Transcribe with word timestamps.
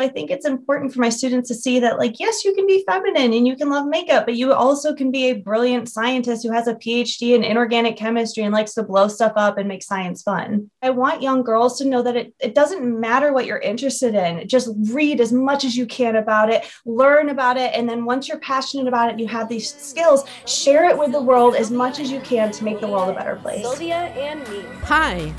I 0.00 0.06
think 0.06 0.30
it's 0.30 0.46
important 0.46 0.94
for 0.94 1.00
my 1.00 1.08
students 1.08 1.48
to 1.48 1.56
see 1.56 1.80
that, 1.80 1.98
like, 1.98 2.20
yes, 2.20 2.44
you 2.44 2.54
can 2.54 2.68
be 2.68 2.84
feminine 2.86 3.32
and 3.32 3.48
you 3.48 3.56
can 3.56 3.68
love 3.68 3.84
makeup, 3.88 4.26
but 4.26 4.36
you 4.36 4.52
also 4.52 4.94
can 4.94 5.10
be 5.10 5.24
a 5.24 5.32
brilliant 5.32 5.88
scientist 5.88 6.44
who 6.44 6.52
has 6.52 6.68
a 6.68 6.76
PhD 6.76 7.34
in 7.34 7.42
inorganic 7.42 7.96
chemistry 7.96 8.44
and 8.44 8.54
likes 8.54 8.74
to 8.74 8.84
blow 8.84 9.08
stuff 9.08 9.32
up 9.34 9.58
and 9.58 9.66
make 9.66 9.82
science 9.82 10.22
fun. 10.22 10.70
I 10.82 10.90
want 10.90 11.20
young 11.20 11.42
girls 11.42 11.78
to 11.78 11.84
know 11.84 12.00
that 12.02 12.14
it, 12.14 12.32
it 12.38 12.54
doesn't 12.54 13.00
matter 13.00 13.32
what 13.32 13.44
you're 13.44 13.58
interested 13.58 14.14
in, 14.14 14.46
just 14.46 14.70
read 14.92 15.20
as 15.20 15.32
much 15.32 15.64
as 15.64 15.76
you 15.76 15.84
can 15.84 16.14
about 16.14 16.48
it, 16.48 16.64
learn 16.86 17.30
about 17.30 17.56
it. 17.56 17.74
And 17.74 17.88
then 17.88 18.04
once 18.04 18.28
you're 18.28 18.38
passionate 18.38 18.86
about 18.86 19.12
it, 19.12 19.18
you 19.18 19.26
have 19.26 19.48
these 19.48 19.74
skills, 19.74 20.22
share 20.46 20.88
it 20.88 20.96
with 20.96 21.10
the 21.10 21.20
world 21.20 21.56
as 21.56 21.72
much 21.72 21.98
as 21.98 22.08
you 22.08 22.20
can 22.20 22.52
to 22.52 22.62
make 22.62 22.80
the 22.80 22.86
world 22.86 23.08
a 23.08 23.14
better 23.14 23.34
place. 23.34 23.62
Sylvia 23.62 23.96
and 23.96 24.48
me. 24.48 24.62
Hi, 24.82 25.34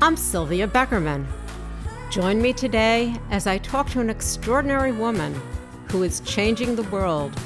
I'm 0.00 0.16
Sylvia 0.16 0.68
Beckerman. 0.68 1.26
Join 2.10 2.40
me 2.40 2.52
today 2.52 3.16
as 3.30 3.48
I 3.48 3.58
talk 3.58 3.90
to 3.90 4.00
an 4.00 4.10
extraordinary 4.10 4.92
woman 4.92 5.34
who 5.90 6.04
is 6.04 6.20
changing 6.20 6.76
the 6.76 6.84
world 6.84 7.38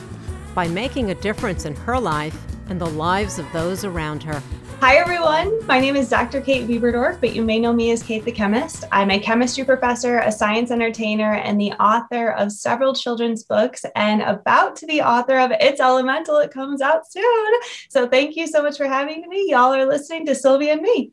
by 0.55 0.69
making 0.69 1.11
a 1.11 1.15
difference 1.15 1.65
in 1.65 1.75
her 1.75 1.99
life 1.99 2.39
and 2.69 2.79
the 2.79 2.91
lives 2.91 3.39
of 3.39 3.51
those 3.53 3.85
around 3.85 4.23
her. 4.23 4.43
Hi, 4.81 4.97
everyone. 4.97 5.67
My 5.67 5.81
name 5.81 5.97
is 5.97 6.11
Dr. 6.11 6.43
Kate 6.43 6.69
Biberdorf, 6.69 7.21
but 7.21 7.35
you 7.35 7.43
may 7.43 7.59
know 7.59 7.73
me 7.73 7.91
as 7.91 8.03
Kate 8.03 8.25
the 8.25 8.33
Chemist. 8.33 8.85
I'm 8.93 9.11
a 9.11 9.19
chemistry 9.19 9.65
professor, 9.65 10.19
a 10.19 10.31
science 10.31 10.71
entertainer, 10.71 11.35
and 11.35 11.59
the 11.59 11.73
author 11.73 12.33
of 12.33 12.53
several 12.53 12.95
children's 12.95 13.45
books, 13.45 13.85
and 13.97 14.23
about 14.23 14.77
to 14.77 14.87
be 14.87 15.01
author 15.01 15.39
of 15.39 15.53
It's 15.53 15.81
Elemental. 15.81 16.37
It 16.37 16.51
comes 16.51 16.81
out 16.81 17.11
soon. 17.11 17.53
So, 17.89 18.07
thank 18.07 18.37
you 18.37 18.47
so 18.47 18.63
much 18.63 18.77
for 18.77 18.87
having 18.87 19.27
me. 19.29 19.51
Y'all 19.51 19.75
are 19.75 19.87
listening 19.87 20.27
to 20.27 20.35
Sylvia 20.35 20.75
and 20.75 20.83
me. 20.83 21.13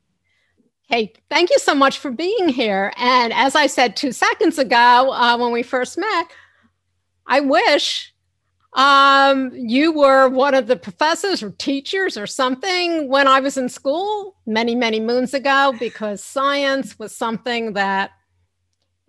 Hey, 0.90 1.12
thank 1.30 1.50
you 1.50 1.60
so 1.60 1.76
much 1.76 2.00
for 2.00 2.12
being 2.12 2.48
here. 2.48 2.94
And 2.96 3.34
as 3.34 3.56
I 3.56 3.68
said 3.68 3.98
two 3.98 4.14
seconds 4.14 4.58
ago 4.58 5.12
uh, 5.12 5.38
when 5.38 5.52
we 5.52 5.62
first 5.62 5.98
met, 5.98 6.32
I 7.26 7.42
wish 7.42 8.14
um, 8.72 9.52
you 9.54 9.92
were 9.92 10.30
one 10.30 10.54
of 10.54 10.68
the 10.68 10.78
professors 10.78 11.44
or 11.44 11.50
teachers 11.52 12.16
or 12.16 12.26
something 12.26 13.10
when 13.10 13.28
I 13.28 13.42
was 13.42 13.58
in 13.58 13.68
school 13.68 14.38
many, 14.46 14.76
many 14.76 15.02
moons 15.02 15.34
ago, 15.34 15.76
because 15.78 16.24
science 16.24 16.98
was 16.98 17.14
something 17.14 17.74
that 17.74 18.12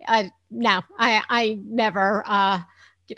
I 0.05 0.31
no, 0.51 0.81
I 0.97 1.21
I 1.29 1.59
never. 1.63 2.23
Uh, 2.25 2.61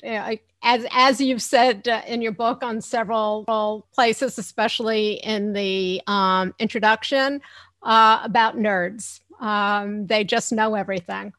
I, 0.03 0.39
as 0.61 0.85
as 0.91 1.19
you've 1.19 1.41
said 1.41 1.87
uh, 1.87 2.01
in 2.05 2.21
your 2.21 2.31
book 2.31 2.63
on 2.63 2.81
several 2.81 3.87
places, 3.93 4.37
especially 4.37 5.13
in 5.13 5.53
the 5.53 6.01
um, 6.05 6.53
introduction, 6.59 7.41
uh, 7.83 8.21
about 8.23 8.57
nerds. 8.57 9.19
Um, 9.39 10.07
they 10.07 10.23
just 10.23 10.51
know 10.51 10.75
everything. 10.75 11.33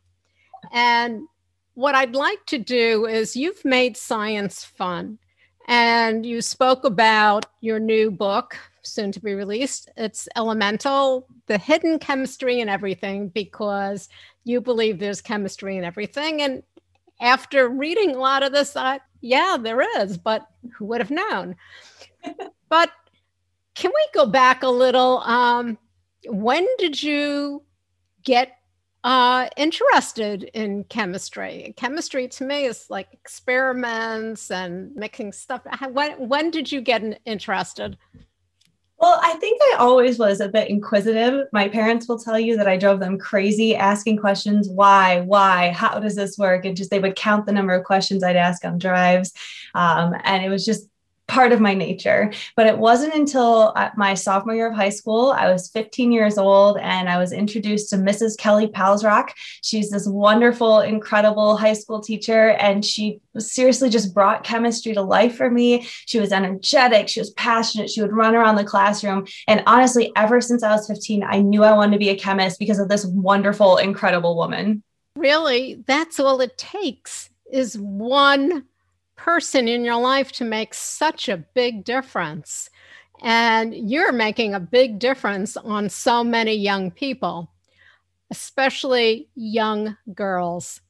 And 0.72 1.22
what 1.74 1.94
I'd 1.94 2.14
like 2.14 2.44
to 2.46 2.58
do 2.58 3.06
is 3.06 3.36
you've 3.36 3.64
made 3.64 3.96
science 3.96 4.64
fun. 4.64 5.18
And 5.68 6.26
you 6.26 6.42
spoke 6.42 6.84
about 6.84 7.46
your 7.60 7.78
new 7.78 8.10
book, 8.10 8.58
soon 8.82 9.12
to 9.12 9.20
be 9.20 9.34
released. 9.34 9.88
It's 9.96 10.28
Elemental, 10.36 11.28
the 11.46 11.56
hidden 11.56 12.00
chemistry 12.00 12.60
in 12.60 12.68
everything, 12.68 13.28
because 13.28 14.08
you 14.44 14.60
believe 14.60 14.98
there's 14.98 15.20
chemistry 15.20 15.76
in 15.76 15.84
everything. 15.84 16.42
And 16.42 16.64
after 17.20 17.68
reading 17.68 18.16
a 18.16 18.18
lot 18.18 18.42
of 18.42 18.52
this, 18.52 18.74
I 18.74 19.00
yeah, 19.20 19.56
there 19.58 19.80
is, 20.02 20.18
but 20.18 20.46
who 20.74 20.86
would 20.86 21.00
have 21.00 21.10
known? 21.10 21.54
but 22.68 22.90
can 23.74 23.92
we 23.94 24.06
go 24.12 24.26
back 24.26 24.64
a 24.64 24.68
little? 24.68 25.18
Um, 25.18 25.78
when 26.28 26.66
did 26.78 27.02
you 27.02 27.62
get 28.24 28.52
uh, 29.04 29.48
interested 29.56 30.44
in 30.54 30.84
chemistry? 30.84 31.74
Chemistry 31.76 32.28
to 32.28 32.44
me 32.44 32.66
is 32.66 32.86
like 32.88 33.08
experiments 33.12 34.50
and 34.50 34.94
mixing 34.94 35.32
stuff. 35.32 35.62
When, 35.90 36.28
when 36.28 36.50
did 36.50 36.70
you 36.70 36.80
get 36.80 37.20
interested? 37.24 37.98
Well, 38.98 39.18
I 39.20 39.34
think 39.34 39.60
I 39.60 39.76
always 39.80 40.16
was 40.16 40.38
a 40.38 40.48
bit 40.48 40.70
inquisitive. 40.70 41.48
My 41.52 41.66
parents 41.66 42.06
will 42.06 42.20
tell 42.20 42.38
you 42.38 42.56
that 42.56 42.68
I 42.68 42.76
drove 42.76 43.00
them 43.00 43.18
crazy 43.18 43.74
asking 43.74 44.18
questions 44.18 44.68
why, 44.68 45.22
why, 45.22 45.72
how 45.72 45.98
does 45.98 46.14
this 46.14 46.38
work? 46.38 46.64
And 46.64 46.76
just 46.76 46.90
they 46.90 47.00
would 47.00 47.16
count 47.16 47.44
the 47.44 47.52
number 47.52 47.74
of 47.74 47.82
questions 47.82 48.22
I'd 48.22 48.36
ask 48.36 48.64
on 48.64 48.78
drives. 48.78 49.32
Um, 49.74 50.14
and 50.22 50.44
it 50.44 50.50
was 50.50 50.64
just 50.64 50.88
part 51.32 51.50
of 51.50 51.60
my 51.60 51.72
nature. 51.72 52.30
But 52.56 52.66
it 52.66 52.76
wasn't 52.76 53.14
until 53.14 53.72
uh, 53.74 53.88
my 53.96 54.12
sophomore 54.12 54.54
year 54.54 54.68
of 54.68 54.76
high 54.76 54.90
school, 54.90 55.30
I 55.30 55.50
was 55.50 55.70
15 55.70 56.12
years 56.12 56.36
old, 56.36 56.76
and 56.76 57.08
I 57.08 57.16
was 57.16 57.32
introduced 57.32 57.88
to 57.90 57.96
Mrs. 57.96 58.36
Kelly 58.36 58.66
Palsrock. 58.66 59.30
She's 59.62 59.88
this 59.88 60.06
wonderful, 60.06 60.80
incredible 60.80 61.56
high 61.56 61.72
school 61.72 62.02
teacher, 62.02 62.50
and 62.50 62.84
she 62.84 63.20
seriously 63.38 63.88
just 63.88 64.12
brought 64.12 64.44
chemistry 64.44 64.92
to 64.92 65.00
life 65.00 65.34
for 65.34 65.50
me. 65.50 65.86
She 66.04 66.20
was 66.20 66.32
energetic, 66.32 67.08
she 67.08 67.20
was 67.20 67.30
passionate, 67.30 67.88
she 67.88 68.02
would 68.02 68.12
run 68.12 68.34
around 68.34 68.56
the 68.56 68.64
classroom. 68.64 69.26
And 69.48 69.62
honestly, 69.66 70.12
ever 70.14 70.42
since 70.42 70.62
I 70.62 70.72
was 70.72 70.86
15, 70.86 71.24
I 71.24 71.40
knew 71.40 71.64
I 71.64 71.72
wanted 71.72 71.92
to 71.92 71.98
be 71.98 72.10
a 72.10 72.18
chemist 72.18 72.58
because 72.58 72.78
of 72.78 72.90
this 72.90 73.06
wonderful, 73.06 73.78
incredible 73.78 74.36
woman. 74.36 74.82
Really, 75.16 75.82
that's 75.86 76.20
all 76.20 76.42
it 76.42 76.58
takes 76.58 77.30
is 77.50 77.78
one 77.78 78.64
person 79.22 79.68
in 79.68 79.84
your 79.84 80.00
life 80.00 80.32
to 80.32 80.44
make 80.44 80.74
such 80.74 81.28
a 81.28 81.36
big 81.36 81.84
difference. 81.84 82.68
And 83.22 83.72
you're 83.88 84.10
making 84.10 84.52
a 84.52 84.58
big 84.58 84.98
difference 84.98 85.56
on 85.56 85.88
so 85.88 86.24
many 86.24 86.54
young 86.54 86.90
people, 86.90 87.48
especially 88.32 89.28
young 89.36 89.96
girls 90.12 90.80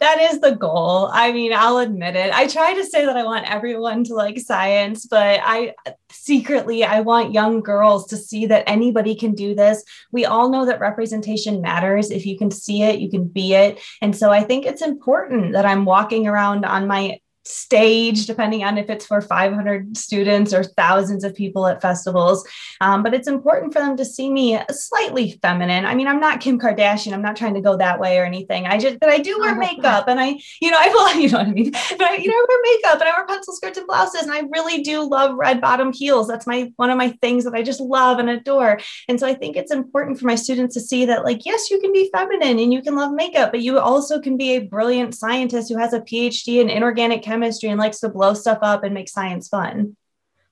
that 0.00 0.18
is 0.18 0.40
the 0.40 0.56
goal. 0.56 1.10
I 1.12 1.30
mean, 1.30 1.52
I'll 1.52 1.78
admit 1.78 2.16
it. 2.16 2.32
I 2.32 2.46
try 2.46 2.72
to 2.72 2.84
say 2.84 3.04
that 3.04 3.18
I 3.18 3.22
want 3.22 3.50
everyone 3.50 4.02
to 4.04 4.14
like 4.14 4.40
science, 4.40 5.04
but 5.04 5.40
I 5.42 5.74
secretly 6.10 6.84
I 6.84 7.00
want 7.00 7.34
young 7.34 7.60
girls 7.60 8.06
to 8.08 8.16
see 8.16 8.46
that 8.46 8.64
anybody 8.66 9.14
can 9.14 9.34
do 9.34 9.54
this. 9.54 9.84
We 10.10 10.24
all 10.24 10.48
know 10.48 10.64
that 10.64 10.80
representation 10.80 11.60
matters. 11.60 12.10
If 12.10 12.24
you 12.24 12.38
can 12.38 12.50
see 12.50 12.82
it, 12.82 12.98
you 12.98 13.10
can 13.10 13.28
be 13.28 13.52
it. 13.52 13.78
And 14.00 14.16
so 14.16 14.30
I 14.30 14.42
think 14.42 14.64
it's 14.64 14.82
important 14.82 15.52
that 15.52 15.66
I'm 15.66 15.84
walking 15.84 16.26
around 16.26 16.64
on 16.64 16.86
my 16.86 17.20
stage, 17.44 18.26
depending 18.26 18.64
on 18.64 18.76
if 18.76 18.90
it's 18.90 19.06
for 19.06 19.20
500 19.20 19.96
students 19.96 20.52
or 20.52 20.62
thousands 20.62 21.24
of 21.24 21.34
people 21.34 21.66
at 21.66 21.80
festivals. 21.80 22.46
Um, 22.80 23.02
but 23.02 23.14
it's 23.14 23.28
important 23.28 23.72
for 23.72 23.80
them 23.80 23.96
to 23.96 24.04
see 24.04 24.30
me 24.30 24.58
slightly 24.70 25.38
feminine. 25.42 25.86
I 25.86 25.94
mean, 25.94 26.06
I'm 26.06 26.20
not 26.20 26.40
Kim 26.40 26.58
Kardashian. 26.58 27.12
I'm 27.12 27.22
not 27.22 27.36
trying 27.36 27.54
to 27.54 27.60
go 27.60 27.76
that 27.76 27.98
way 27.98 28.18
or 28.18 28.24
anything. 28.24 28.66
I 28.66 28.78
just, 28.78 29.00
but 29.00 29.08
I 29.08 29.18
do 29.18 29.38
wear 29.38 29.54
makeup 29.54 30.06
and 30.08 30.20
I, 30.20 30.38
you 30.60 30.70
know, 30.70 30.78
I 30.78 30.88
will, 31.14 31.20
you 31.20 31.28
know 31.30 31.38
what 31.38 31.48
I 31.48 31.52
mean? 31.52 31.70
But 31.70 32.02
I, 32.02 32.16
you 32.16 32.28
know, 32.28 32.34
I 32.34 32.46
wear 32.48 32.58
makeup 32.62 33.00
and 33.00 33.08
I 33.08 33.16
wear 33.16 33.26
pencil 33.26 33.54
skirts 33.54 33.78
and 33.78 33.86
blouses 33.86 34.22
and 34.22 34.32
I 34.32 34.42
really 34.52 34.82
do 34.82 35.08
love 35.08 35.34
red 35.36 35.60
bottom 35.60 35.92
heels. 35.92 36.28
That's 36.28 36.46
my, 36.46 36.72
one 36.76 36.90
of 36.90 36.98
my 36.98 37.10
things 37.20 37.44
that 37.44 37.54
I 37.54 37.62
just 37.62 37.80
love 37.80 38.18
and 38.18 38.28
adore. 38.28 38.80
And 39.08 39.18
so 39.18 39.26
I 39.26 39.34
think 39.34 39.56
it's 39.56 39.72
important 39.72 40.18
for 40.18 40.26
my 40.26 40.34
students 40.34 40.74
to 40.74 40.80
see 40.80 41.06
that 41.06 41.24
like, 41.24 41.46
yes, 41.46 41.70
you 41.70 41.80
can 41.80 41.92
be 41.92 42.10
feminine 42.12 42.58
and 42.58 42.72
you 42.72 42.82
can 42.82 42.96
love 42.96 43.12
makeup, 43.12 43.50
but 43.50 43.62
you 43.62 43.78
also 43.78 44.20
can 44.20 44.36
be 44.36 44.52
a 44.52 44.60
brilliant 44.60 45.14
scientist 45.14 45.70
who 45.70 45.78
has 45.78 45.92
a 45.92 46.00
PhD 46.00 46.60
in 46.60 46.68
inorganic 46.68 47.22
chemistry 47.30 47.68
and 47.68 47.78
likes 47.78 48.00
to 48.00 48.08
blow 48.08 48.34
stuff 48.34 48.58
up 48.60 48.82
and 48.82 48.92
make 48.92 49.08
science 49.08 49.48
fun. 49.48 49.96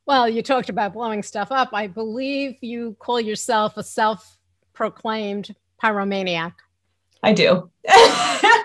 Well, 0.06 0.28
you 0.28 0.43
talked 0.43 0.69
about 0.69 0.93
blowing 0.93 1.22
stuff 1.22 1.50
up. 1.50 1.71
I 1.72 1.89
believe 1.89 2.56
you 2.61 2.97
call 3.00 3.21
yourself 3.21 3.77
a 3.77 3.83
self 3.83 4.39
proclaimed 4.72 5.55
pyromaniac. 5.83 6.53
I 7.22 7.33
do. 7.33 7.71
yeah, 7.84 8.62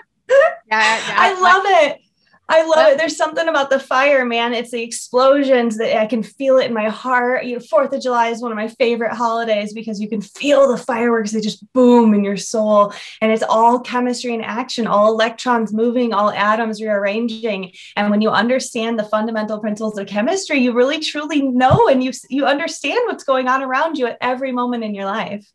yeah, 0.70 1.00
I 1.18 1.40
love 1.40 1.62
it. 1.66 2.00
I 2.46 2.62
love 2.66 2.92
it. 2.92 2.98
There's 2.98 3.16
something 3.16 3.48
about 3.48 3.70
the 3.70 3.80
fire, 3.80 4.26
man. 4.26 4.52
It's 4.52 4.70
the 4.70 4.82
explosions 4.82 5.78
that 5.78 5.98
I 5.98 6.04
can 6.04 6.22
feel 6.22 6.58
it 6.58 6.66
in 6.66 6.74
my 6.74 6.90
heart. 6.90 7.46
You 7.46 7.54
know, 7.54 7.60
Fourth 7.60 7.94
of 7.94 8.02
July 8.02 8.28
is 8.28 8.42
one 8.42 8.52
of 8.52 8.56
my 8.56 8.68
favorite 8.68 9.14
holidays 9.14 9.72
because 9.72 9.98
you 9.98 10.10
can 10.10 10.20
feel 10.20 10.68
the 10.68 10.76
fireworks. 10.76 11.30
They 11.30 11.40
just 11.40 11.72
boom 11.72 12.12
in 12.12 12.22
your 12.22 12.36
soul. 12.36 12.92
And 13.22 13.32
it's 13.32 13.42
all 13.42 13.80
chemistry 13.80 14.34
in 14.34 14.42
action, 14.42 14.86
all 14.86 15.10
electrons 15.10 15.72
moving, 15.72 16.12
all 16.12 16.30
atoms 16.30 16.82
rearranging. 16.82 17.72
And 17.96 18.10
when 18.10 18.20
you 18.20 18.28
understand 18.28 18.98
the 18.98 19.04
fundamental 19.04 19.58
principles 19.58 19.96
of 19.98 20.06
chemistry, 20.06 20.58
you 20.58 20.74
really 20.74 21.00
truly 21.00 21.40
know 21.40 21.88
and 21.88 22.04
you, 22.04 22.12
you 22.28 22.44
understand 22.44 23.00
what's 23.06 23.24
going 23.24 23.48
on 23.48 23.62
around 23.62 23.96
you 23.96 24.06
at 24.06 24.18
every 24.20 24.52
moment 24.52 24.84
in 24.84 24.94
your 24.94 25.06
life. 25.06 25.50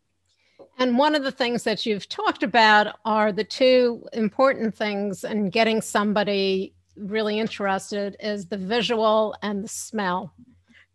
And 0.76 0.98
one 0.98 1.14
of 1.14 1.22
the 1.22 1.30
things 1.30 1.62
that 1.64 1.86
you've 1.86 2.08
talked 2.08 2.42
about 2.42 2.98
are 3.04 3.30
the 3.30 3.44
two 3.44 4.04
important 4.12 4.74
things 4.74 5.22
in 5.22 5.50
getting 5.50 5.82
somebody 5.82 6.74
really 6.96 7.38
interested 7.38 8.16
is 8.20 8.46
the 8.46 8.56
visual 8.56 9.34
and 9.42 9.64
the 9.64 9.68
smell. 9.68 10.32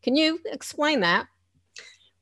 Can 0.01 0.15
you 0.15 0.39
explain 0.45 0.99
that? 1.01 1.27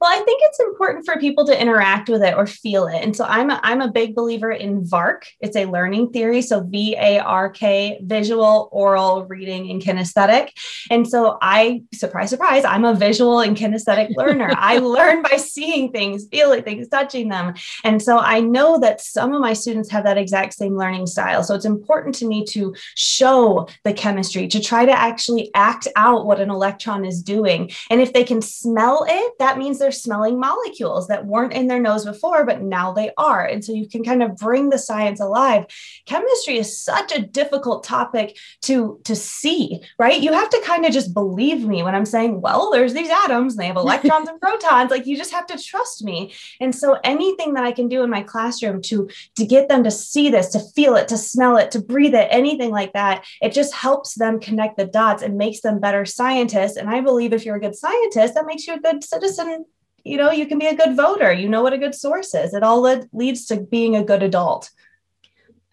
Well, 0.03 0.11
I 0.11 0.21
think 0.25 0.41
it's 0.43 0.59
important 0.59 1.05
for 1.05 1.17
people 1.17 1.45
to 1.45 1.57
interact 1.57 2.09
with 2.09 2.23
it 2.23 2.35
or 2.35 2.45
feel 2.45 2.87
it. 2.87 3.01
And 3.01 3.15
so 3.15 3.23
I'm 3.23 3.49
a, 3.49 3.61
I'm 3.63 3.79
a 3.79 3.89
big 3.89 4.15
believer 4.15 4.51
in 4.51 4.83
VARK. 4.83 5.25
It's 5.39 5.55
a 5.55 5.63
learning 5.63 6.11
theory. 6.11 6.41
So 6.41 6.59
V 6.59 6.97
A 6.99 7.19
R 7.19 7.49
K, 7.49 8.01
visual, 8.03 8.67
aural, 8.73 9.25
reading, 9.29 9.71
and 9.71 9.81
kinesthetic. 9.81 10.49
And 10.91 11.07
so 11.07 11.37
I, 11.41 11.83
surprise, 11.93 12.31
surprise, 12.31 12.65
I'm 12.65 12.83
a 12.83 12.93
visual 12.93 13.39
and 13.39 13.55
kinesthetic 13.55 14.09
learner. 14.17 14.51
I 14.57 14.79
learn 14.79 15.21
by 15.21 15.37
seeing 15.37 15.93
things, 15.93 16.27
feeling 16.29 16.63
things, 16.63 16.89
touching 16.89 17.29
them. 17.29 17.53
And 17.85 18.01
so 18.01 18.17
I 18.19 18.41
know 18.41 18.81
that 18.81 18.99
some 18.99 19.33
of 19.33 19.39
my 19.39 19.53
students 19.53 19.89
have 19.91 20.03
that 20.03 20.17
exact 20.17 20.55
same 20.55 20.75
learning 20.75 21.07
style. 21.07 21.43
So 21.43 21.55
it's 21.55 21.63
important 21.63 22.13
to 22.15 22.27
me 22.27 22.43
to 22.49 22.75
show 22.95 23.69
the 23.85 23.93
chemistry, 23.93 24.49
to 24.49 24.59
try 24.59 24.85
to 24.85 24.91
actually 24.91 25.49
act 25.55 25.87
out 25.95 26.25
what 26.25 26.41
an 26.41 26.49
electron 26.49 27.05
is 27.05 27.21
doing. 27.21 27.71
And 27.89 28.01
if 28.01 28.11
they 28.11 28.25
can 28.25 28.41
smell 28.41 29.05
it, 29.07 29.33
that 29.39 29.57
means 29.57 29.79
they're 29.79 29.92
smelling 29.93 30.39
molecules 30.39 31.07
that 31.07 31.25
weren't 31.25 31.53
in 31.53 31.67
their 31.67 31.79
nose 31.79 32.05
before, 32.05 32.45
but 32.45 32.61
now 32.61 32.91
they 32.91 33.11
are. 33.17 33.45
And 33.45 33.63
so 33.63 33.71
you 33.71 33.87
can 33.87 34.03
kind 34.03 34.21
of 34.21 34.35
bring 34.35 34.69
the 34.69 34.77
science 34.77 35.19
alive. 35.19 35.65
Chemistry 36.05 36.57
is 36.57 36.79
such 36.79 37.11
a 37.11 37.21
difficult 37.21 37.83
topic 37.83 38.37
to, 38.63 38.99
to 39.05 39.15
see, 39.15 39.81
right? 39.97 40.21
You 40.21 40.33
have 40.33 40.49
to 40.49 40.61
kind 40.65 40.85
of 40.85 40.91
just 40.91 41.13
believe 41.13 41.65
me 41.65 41.83
when 41.83 41.95
I'm 41.95 42.05
saying, 42.05 42.41
well, 42.41 42.71
there's 42.71 42.93
these 42.93 43.09
atoms, 43.09 43.53
and 43.53 43.61
they 43.61 43.67
have 43.67 43.77
electrons 43.83 44.29
and 44.29 44.39
protons. 44.41 44.91
Like 44.91 45.05
you 45.05 45.17
just 45.17 45.33
have 45.33 45.47
to 45.47 45.61
trust 45.61 46.03
me. 46.03 46.33
And 46.59 46.75
so 46.75 46.99
anything 47.03 47.53
that 47.53 47.63
I 47.63 47.71
can 47.71 47.87
do 47.87 48.03
in 48.03 48.09
my 48.09 48.23
classroom 48.23 48.81
to, 48.83 49.09
to 49.35 49.45
get 49.45 49.69
them 49.69 49.83
to 49.83 49.91
see 49.91 50.29
this, 50.29 50.49
to 50.49 50.59
feel 50.59 50.95
it, 50.95 51.07
to 51.09 51.17
smell 51.17 51.57
it, 51.57 51.71
to 51.71 51.81
breathe 51.81 52.15
it, 52.15 52.27
anything 52.31 52.71
like 52.71 52.93
that, 52.93 53.25
it 53.41 53.53
just 53.53 53.73
helps 53.73 54.15
them 54.15 54.39
connect 54.39 54.77
the 54.77 54.85
dots 54.85 55.23
and 55.23 55.37
makes 55.37 55.61
them 55.61 55.79
better 55.79 56.05
scientists. 56.05 56.77
And 56.77 56.89
I 56.89 57.01
believe 57.01 57.33
if 57.33 57.45
you're 57.45 57.55
a 57.55 57.61
good 57.61 57.75
scientist, 57.75 58.33
that 58.35 58.45
makes 58.45 58.67
you 58.67 58.75
a 58.75 58.79
good 58.79 59.03
citizen 59.03 59.65
you 60.03 60.17
know 60.17 60.31
you 60.31 60.45
can 60.45 60.59
be 60.59 60.67
a 60.67 60.75
good 60.75 60.95
voter. 60.95 61.31
You 61.31 61.49
know 61.49 61.63
what 61.63 61.73
a 61.73 61.77
good 61.77 61.95
source 61.95 62.33
is. 62.33 62.53
It 62.53 62.63
all 62.63 62.81
leads 63.13 63.45
to 63.47 63.59
being 63.59 63.95
a 63.95 64.03
good 64.03 64.23
adult. 64.23 64.69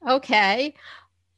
Okay. 0.09 0.75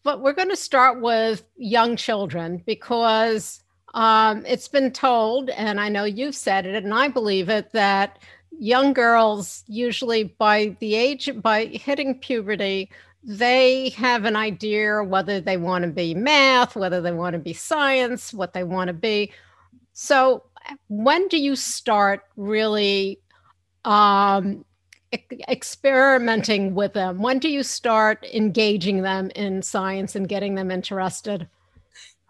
But 0.04 0.20
we're 0.20 0.32
going 0.32 0.48
to 0.48 0.56
start 0.56 1.00
with 1.00 1.44
young 1.56 1.96
children 1.96 2.62
because 2.66 3.62
um, 3.94 4.44
it's 4.46 4.68
been 4.68 4.90
told 4.90 5.50
and 5.50 5.78
i 5.78 5.88
know 5.88 6.04
you've 6.04 6.34
said 6.34 6.64
it 6.64 6.82
and 6.82 6.94
i 6.94 7.08
believe 7.08 7.50
it 7.50 7.70
that 7.72 8.18
young 8.58 8.94
girls 8.94 9.64
usually 9.66 10.24
by 10.24 10.74
the 10.80 10.94
age 10.94 11.28
by 11.42 11.66
hitting 11.66 12.18
puberty 12.18 12.90
they 13.24 13.90
have 13.90 14.24
an 14.24 14.34
idea 14.34 15.02
whether 15.04 15.40
they 15.40 15.56
want 15.56 15.84
to 15.84 15.90
be 15.90 16.14
math 16.14 16.74
whether 16.74 17.00
they 17.00 17.12
want 17.12 17.34
to 17.34 17.38
be 17.38 17.52
science 17.52 18.32
what 18.32 18.52
they 18.52 18.64
want 18.64 18.88
to 18.88 18.94
be. 18.94 19.30
So 19.92 20.44
when 20.88 21.28
do 21.28 21.38
you 21.38 21.56
start 21.56 22.22
really 22.36 23.18
um, 23.84 24.64
experimenting 25.48 26.74
with 26.74 26.92
them? 26.94 27.20
When 27.20 27.38
do 27.38 27.48
you 27.48 27.62
start 27.62 28.24
engaging 28.32 29.02
them 29.02 29.30
in 29.34 29.62
science 29.62 30.14
and 30.16 30.28
getting 30.28 30.54
them 30.54 30.70
interested? 30.70 31.48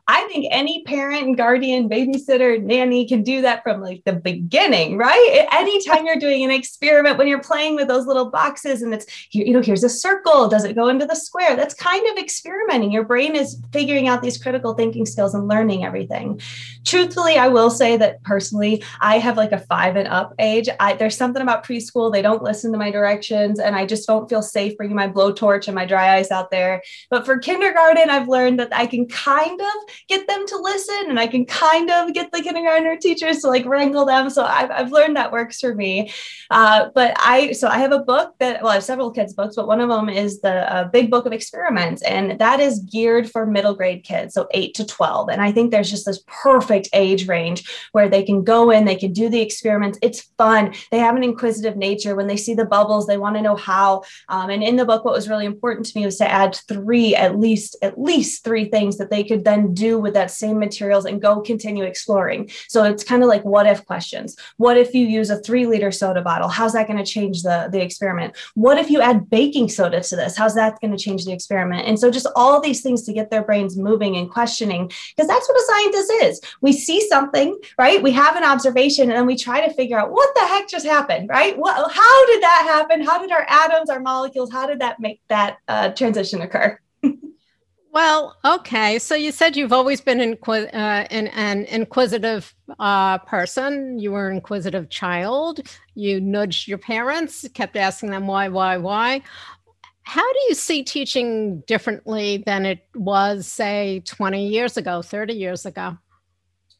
I 0.09 0.27
think 0.27 0.47
any 0.51 0.83
parent, 0.83 1.37
guardian, 1.37 1.89
babysitter, 1.89 2.61
nanny 2.61 3.07
can 3.07 3.23
do 3.23 3.41
that 3.43 3.63
from 3.63 3.81
like 3.81 4.03
the 4.05 4.15
beginning, 4.15 4.97
right? 4.97 5.47
Anytime 5.53 6.05
you're 6.05 6.17
doing 6.17 6.43
an 6.43 6.51
experiment, 6.51 7.19
when 7.19 7.29
you're 7.29 7.41
playing 7.41 7.77
with 7.77 7.87
those 7.87 8.07
little 8.07 8.29
boxes 8.29 8.83
and 8.83 8.93
it's, 8.93 9.07
you 9.31 9.53
know, 9.53 9.63
here's 9.63 9.85
a 9.85 9.89
circle, 9.89 10.49
does 10.49 10.65
it 10.65 10.75
go 10.75 10.89
into 10.89 11.07
the 11.07 11.15
square? 11.15 11.55
That's 11.55 11.75
kind 11.75 12.05
of 12.11 12.19
experimenting. 12.19 12.91
Your 12.91 13.05
brain 13.05 13.37
is 13.37 13.63
figuring 13.73 14.09
out 14.09 14.23
these 14.23 14.43
critical 14.43 14.75
thinking 14.75 15.07
skills 15.07 15.35
and 15.35 15.47
learning 15.47 15.85
everything. 15.85 16.41
Truthfully, 16.85 17.39
I 17.39 17.47
will 17.47 17.71
say 17.71 17.97
that 17.97 18.23
personally, 18.25 18.83
I 19.01 19.19
have 19.19 19.37
like 19.37 19.53
a 19.53 19.61
five 19.61 19.95
and 19.95 20.09
up 20.09 20.35
age. 20.41 20.69
I, 20.81 20.95
there's 20.95 21.17
something 21.17 21.43
about 21.43 21.65
preschool, 21.65 22.13
they 22.13 22.23
don't 22.23 22.43
listen 22.43 22.73
to 22.73 22.79
my 22.79 22.91
directions, 22.91 23.61
and 23.61 23.77
I 23.77 23.87
just 23.87 24.09
don't 24.09 24.29
feel 24.29 24.43
safe 24.43 24.77
bringing 24.77 24.97
my 24.97 25.09
blowtorch 25.09 25.69
and 25.69 25.77
my 25.77 25.87
dry 25.87 26.17
ice 26.17 26.33
out 26.33 26.51
there. 26.51 26.83
But 27.09 27.25
for 27.25 27.39
kindergarten, 27.39 28.11
I've 28.11 28.29
learned 28.29 28.59
that 28.59 28.75
I 28.75 28.87
can 28.87 29.07
kind 29.07 29.61
of 29.61 29.92
get 30.09 30.27
them 30.27 30.47
to 30.47 30.57
listen 30.57 31.07
and 31.09 31.19
I 31.19 31.27
can 31.27 31.45
kind 31.45 31.91
of 31.91 32.13
get 32.13 32.33
the 32.33 32.43
kindergartner 32.43 32.97
teachers 32.97 33.41
to 33.41 33.49
like 33.49 33.65
wrangle 33.65 34.05
them. 34.05 34.31
So 34.31 34.45
I've, 34.45 34.71
I've 34.71 34.93
learned 34.93 35.17
that 35.17 35.33
works 35.33 35.61
for 35.61 35.75
me. 35.75 36.13
Uh, 36.51 36.91
but 36.95 37.15
I, 37.19 37.53
so 37.53 37.69
I 37.69 37.79
have 37.79 37.93
a 37.93 37.99
book 38.01 38.35
that, 38.39 38.63
well, 38.63 38.73
I 38.73 38.75
have 38.75 38.85
several 38.85 39.11
kids' 39.11 39.35
books, 39.35 39.57
but 39.57 39.67
one 39.67 39.81
of 39.81 39.89
them 39.89 40.09
is 40.09 40.41
the 40.41 40.73
uh, 40.73 40.85
Big 40.89 41.11
Book 41.11 41.27
of 41.27 41.33
Experiments. 41.33 42.03
And 42.03 42.39
that 42.39 42.61
is 42.61 42.81
geared 42.81 43.31
for 43.31 43.47
middle 43.47 43.75
grade 43.75 44.05
kids, 44.05 44.35
so 44.35 44.49
eight 44.53 44.75
to 44.75 44.87
12. 44.87 45.29
And 45.29 45.41
I 45.41 45.53
think 45.53 45.71
there's 45.71 45.91
just 45.91 46.07
this 46.07 46.23
perfect 46.27 46.89
age 46.93 47.29
range 47.29 47.65
where 47.93 48.09
they 48.09 48.23
can 48.23 48.45
go 48.45 48.71
in, 48.71 48.85
they 48.85 48.97
can 48.97 49.13
do 49.13 49.29
the 49.29 49.41
experiments. 49.41 49.99
It's 50.03 50.31
fun. 50.39 50.75
They 50.91 50.99
have 50.99 51.17
an 51.17 51.25
inquisitive 51.25 51.77
nature. 51.77 52.15
When 52.15 52.27
they 52.27 52.37
see 52.37 52.55
the 52.55 52.65
bubbles, 52.65 53.07
they 53.07 53.19
want 53.19 53.37
to 53.37 53.43
know 53.43 53.57
how. 53.57 54.03
Um, 54.29 54.51
and 54.51 54.63
in 54.63 54.77
the 54.77 54.85
book, 54.85 55.05
what 55.05 55.15
was 55.15 55.29
really 55.29 55.47
important 55.47 55.87
to 55.87 55.99
me 55.99 56.05
was 56.05 56.19
to 56.19 56.31
add 56.31 56.55
three, 56.69 57.15
at 57.15 57.39
least, 57.39 57.77
at 57.83 58.01
least 58.01 58.45
three 58.45 58.67
things 58.67 58.99
that 58.99 59.11
they 59.11 59.25
could 59.25 59.45
then 59.45 59.75
do 59.75 59.82
with 59.91 60.15
that 60.15 60.31
same 60.31 60.59
materials 60.59 61.05
and 61.05 61.21
go 61.21 61.41
continue 61.41 61.85
exploring. 61.85 62.51
So 62.69 62.85
it's 62.85 63.05
kind 63.05 63.23
of 63.23 63.29
like 63.29 63.45
what 63.45 63.67
if 63.67 63.85
questions. 63.87 64.37
What 64.57 64.77
if 64.77 64.95
you 64.95 65.07
use 65.07 65.31
a 65.31 65.41
three 65.41 65.67
liter 65.67 65.91
soda 65.91 66.23
bottle? 66.23 66.49
How's 66.49 66.73
that 66.73 66.87
going 66.87 67.03
to 67.03 67.11
change 67.11 67.43
the, 67.43 67.69
the 67.71 67.83
experiment? 67.83 68.37
What 68.55 68.79
if 68.79 68.91
you 68.91 69.01
add 69.01 69.29
baking 69.29 69.69
soda 69.69 70.01
to 70.01 70.17
this? 70.17 70.37
How's 70.37 70.55
that 70.55 70.81
going 70.81 70.93
to 70.97 71.03
change 71.03 71.25
the 71.25 71.33
experiment? 71.33 71.87
And 71.87 71.99
so 71.99 72.11
just 72.11 72.27
all 72.37 72.61
these 72.61 72.83
things 72.83 73.03
to 73.03 73.13
get 73.13 73.31
their 73.31 73.43
brains 73.43 73.77
moving 73.77 74.17
and 74.17 74.31
questioning, 74.31 74.91
because 75.17 75.29
that's 75.29 75.49
what 75.49 75.61
a 75.61 75.65
scientist 75.67 76.13
is. 76.23 76.41
We 76.61 76.73
see 76.73 77.07
something, 77.09 77.59
right? 77.79 78.03
We 78.03 78.13
have 78.13 78.37
an 78.37 78.45
observation 78.45 79.11
and 79.11 79.19
then 79.19 79.27
we 79.27 79.37
try 79.37 79.67
to 79.67 79.75
figure 79.75 79.99
out 79.99 80.13
what 80.13 80.35
the 80.35 80.47
heck 80.47 80.69
just 80.69 80.87
happened, 80.87 81.29
right? 81.29 81.57
What, 81.59 81.75
how 81.93 82.27
did 82.27 82.43
that 82.43 82.65
happen? 82.67 83.05
How 83.05 83.21
did 83.21 83.33
our 83.33 83.47
atoms, 83.49 83.91
our 83.91 84.01
molecules, 84.01 84.51
how 84.51 84.67
did 84.67 84.81
that 84.81 85.01
make 85.01 85.21
that 85.29 85.59
uh, 85.69 85.91
transition 85.91 86.43
occur? 86.43 86.79
Well, 87.93 88.39
okay. 88.43 88.99
So 88.99 89.15
you 89.15 89.31
said 89.33 89.55
you've 89.55 89.73
always 89.73 90.01
been 90.01 90.39
uh, 90.49 90.57
an, 90.73 91.27
an 91.29 91.65
inquisitive 91.67 92.55
uh, 92.79 93.19
person. 93.19 93.99
You 93.99 94.13
were 94.13 94.31
an 94.31 94.37
inquisitive 94.37 94.89
child. 94.89 95.61
You 95.95 96.19
nudged 96.19 96.69
your 96.69 96.79
parents, 96.79 97.47
kept 97.53 97.77
asking 97.77 98.09
them 98.11 98.27
why, 98.27 98.49
why, 98.49 98.79
why. 98.79 99.21
How 100.05 100.33
do 100.33 100.39
you 100.49 100.55
see 100.55 100.83
teaching 100.83 101.61
differently 101.67 102.43
than 102.47 102.65
it 102.65 102.87
was, 102.95 103.47
say, 103.47 104.01
20 104.07 104.49
years 104.49 104.79
ago, 104.79 105.03
30 105.03 105.35
years 105.35 105.67
ago? 105.67 105.99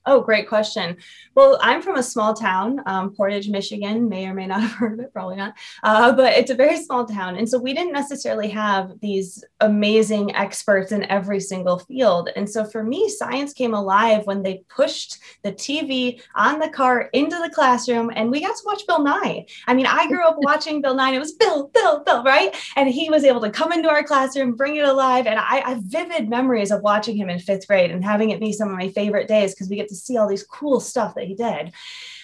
Oh, 0.05 0.21
great 0.21 0.49
question. 0.49 0.97
Well, 1.37 1.59
I'm 1.63 1.81
from 1.81 1.97
a 1.97 2.03
small 2.03 2.35
town, 2.35 2.81
um, 2.87 3.15
Portage, 3.15 3.49
Michigan. 3.49 4.09
May 4.09 4.27
or 4.27 4.35
may 4.35 4.47
not 4.49 4.61
have 4.61 4.73
heard 4.73 4.95
of 4.95 5.01
it, 5.01 5.13
probably 5.13 5.37
not. 5.37 5.55
Uh, 5.85 6.13
but 6.13 6.33
it's 6.33 6.51
a 6.51 6.57
very 6.57 6.77
small 6.77 7.07
town. 7.07 7.37
And 7.37 7.49
so 7.49 7.59
we 7.59 7.73
didn't 7.73 7.93
necessarily 7.93 8.49
have 8.49 8.99
these 9.01 9.45
amazing 9.61 10.35
experts 10.35 10.91
in 10.91 11.05
every 11.05 11.39
single 11.39 11.79
field. 11.79 12.31
And 12.35 12.51
so 12.51 12.65
for 12.65 12.83
me, 12.83 13.09
science 13.09 13.53
came 13.53 13.75
alive 13.75 14.27
when 14.27 14.43
they 14.43 14.65
pushed 14.69 15.19
the 15.43 15.53
TV 15.53 16.21
on 16.35 16.59
the 16.59 16.69
car 16.69 17.09
into 17.13 17.37
the 17.37 17.51
classroom 17.51 18.11
and 18.15 18.31
we 18.31 18.41
got 18.41 18.57
to 18.57 18.63
watch 18.67 18.85
Bill 18.89 19.05
Nye. 19.05 19.47
I 19.69 19.75
mean, 19.75 19.87
I 19.87 20.09
grew 20.09 20.25
up 20.25 20.37
watching 20.39 20.83
Bill 20.83 20.95
Nye. 20.95 21.15
It 21.15 21.21
was 21.21 21.33
Bill, 21.35 21.69
Bill, 21.69 22.03
Bill, 22.03 22.25
right? 22.25 22.55
And 22.75 22.89
he 22.89 23.09
was 23.09 23.23
able 23.23 23.41
to 23.43 23.51
come 23.51 23.71
into 23.71 23.89
our 23.89 24.03
classroom, 24.03 24.57
bring 24.57 24.77
it 24.77 24.85
alive. 24.85 25.29
And 25.29 25.39
I, 25.39 25.63
I 25.65 25.71
have 25.71 25.83
vivid 25.85 26.29
memories 26.29 26.73
of 26.73 26.83
watching 26.83 27.17
him 27.17 27.31
in 27.31 27.39
fifth 27.39 27.69
grade 27.69 27.93
and 27.93 28.05
having 28.05 28.31
it 28.31 28.41
be 28.41 28.53
some 28.53 28.69
of 28.69 28.77
my 28.77 28.89
favorite 28.89 29.29
days 29.29 29.55
because 29.55 29.69
we 29.69 29.77
get 29.77 29.92
to 29.93 30.01
see 30.01 30.17
all 30.17 30.29
these 30.29 30.45
cool 30.45 30.81
stuff 30.81 31.15
that 31.15 31.25
he 31.25 31.35
did. 31.35 31.73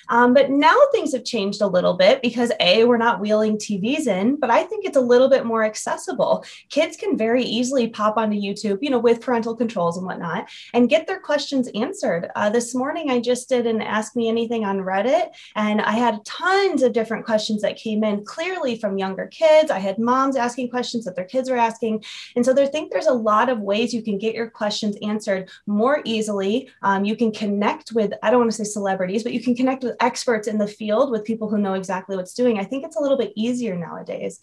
Um, 0.08 0.34
but 0.34 0.50
now 0.50 0.76
things 0.92 1.12
have 1.12 1.24
changed 1.24 1.60
a 1.60 1.66
little 1.66 1.94
bit 1.94 2.22
because 2.22 2.52
A, 2.60 2.84
we're 2.84 2.96
not 2.96 3.20
wheeling 3.20 3.58
TVs 3.58 4.06
in, 4.06 4.36
but 4.36 4.50
I 4.50 4.64
think 4.64 4.84
it's 4.84 4.96
a 4.96 5.00
little 5.00 5.28
bit 5.28 5.44
more 5.44 5.64
accessible. 5.64 6.44
Kids 6.70 6.96
can 6.96 7.16
very 7.16 7.44
easily 7.44 7.88
pop 7.88 8.16
onto 8.16 8.36
YouTube, 8.36 8.78
you 8.80 8.90
know, 8.90 8.98
with 8.98 9.20
parental 9.20 9.54
controls 9.54 9.96
and 9.96 10.06
whatnot, 10.06 10.48
and 10.72 10.88
get 10.88 11.06
their 11.06 11.20
questions 11.20 11.68
answered. 11.74 12.30
Uh, 12.34 12.50
this 12.50 12.74
morning, 12.74 13.10
I 13.10 13.20
just 13.20 13.48
did 13.48 13.66
an 13.66 13.82
Ask 13.82 14.16
Me 14.16 14.28
Anything 14.28 14.64
on 14.64 14.78
Reddit, 14.78 15.30
and 15.54 15.80
I 15.80 15.92
had 15.92 16.24
tons 16.24 16.82
of 16.82 16.92
different 16.92 17.26
questions 17.26 17.62
that 17.62 17.76
came 17.76 18.04
in 18.04 18.24
clearly 18.24 18.78
from 18.78 18.98
younger 18.98 19.26
kids. 19.26 19.70
I 19.70 19.78
had 19.78 19.98
moms 19.98 20.36
asking 20.36 20.70
questions 20.70 21.04
that 21.04 21.16
their 21.16 21.24
kids 21.24 21.50
were 21.50 21.56
asking. 21.56 22.04
And 22.36 22.44
so 22.44 22.52
I 22.56 22.66
think 22.66 22.90
there's 22.90 23.06
a 23.06 23.12
lot 23.12 23.48
of 23.48 23.60
ways 23.60 23.92
you 23.92 24.02
can 24.02 24.18
get 24.18 24.34
your 24.34 24.50
questions 24.50 24.96
answered 25.02 25.50
more 25.66 26.00
easily. 26.04 26.70
Um, 26.82 27.04
you 27.04 27.16
can 27.16 27.32
connect 27.32 27.92
with, 27.92 28.12
I 28.22 28.30
don't 28.30 28.40
want 28.40 28.50
to 28.50 28.56
say 28.56 28.64
celebrities, 28.64 29.22
but 29.22 29.32
you 29.32 29.42
can 29.42 29.54
connect 29.54 29.84
with 29.84 29.96
experts 30.00 30.48
in 30.48 30.58
the 30.58 30.66
field 30.66 31.10
with 31.10 31.24
people 31.24 31.48
who 31.48 31.58
know 31.58 31.74
exactly 31.74 32.16
what's 32.16 32.34
doing. 32.34 32.58
I 32.58 32.64
think 32.64 32.84
it's 32.84 32.96
a 32.96 33.00
little 33.00 33.18
bit 33.18 33.32
easier 33.36 33.76
nowadays. 33.76 34.40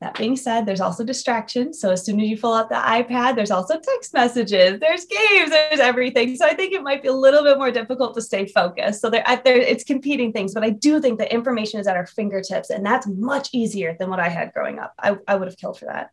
That 0.00 0.16
being 0.16 0.34
said, 0.34 0.64
there's 0.64 0.80
also 0.80 1.04
distractions. 1.04 1.78
So 1.78 1.90
as 1.90 2.06
soon 2.06 2.20
as 2.20 2.28
you 2.28 2.38
pull 2.38 2.54
out 2.54 2.70
the 2.70 2.76
iPad, 2.76 3.36
there's 3.36 3.50
also 3.50 3.78
text 3.78 4.14
messages, 4.14 4.80
there's 4.80 5.04
games, 5.04 5.50
there's 5.50 5.78
everything. 5.78 6.36
So 6.36 6.46
I 6.46 6.54
think 6.54 6.72
it 6.72 6.82
might 6.82 7.02
be 7.02 7.08
a 7.08 7.12
little 7.12 7.42
bit 7.42 7.58
more 7.58 7.70
difficult 7.70 8.14
to 8.14 8.22
stay 8.22 8.46
focused. 8.46 9.02
So 9.02 9.10
there, 9.10 9.22
there, 9.44 9.58
it's 9.58 9.84
competing 9.84 10.32
things, 10.32 10.54
but 10.54 10.64
I 10.64 10.70
do 10.70 11.02
think 11.02 11.18
the 11.18 11.30
information 11.30 11.80
is 11.80 11.86
at 11.86 11.96
our 11.96 12.06
fingertips, 12.06 12.70
and 12.70 12.84
that's 12.84 13.06
much 13.06 13.50
easier 13.52 13.94
than 13.98 14.08
what 14.08 14.20
I 14.20 14.30
had 14.30 14.54
growing 14.54 14.78
up. 14.78 14.94
I, 14.98 15.18
I 15.28 15.36
would 15.36 15.48
have 15.48 15.58
killed 15.58 15.78
for 15.78 15.84
that. 15.84 16.12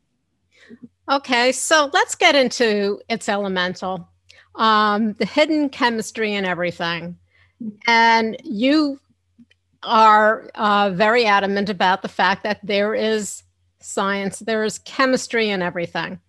Okay, 1.09 1.53
so 1.53 1.89
let's 1.93 2.15
get 2.15 2.35
into 2.35 2.99
its 3.07 3.29
elemental, 3.29 4.09
um, 4.55 5.13
the 5.13 5.25
hidden 5.25 5.69
chemistry 5.69 6.33
and 6.33 6.45
everything 6.45 7.17
and 7.87 8.37
you 8.43 8.99
are 9.83 10.49
uh, 10.55 10.91
very 10.91 11.25
adamant 11.25 11.69
about 11.69 12.01
the 12.01 12.07
fact 12.07 12.43
that 12.43 12.59
there 12.63 12.93
is 12.93 13.43
science, 13.79 14.39
there 14.39 14.63
is 14.63 14.79
chemistry 14.79 15.49
and 15.49 15.63
everything. 15.63 16.19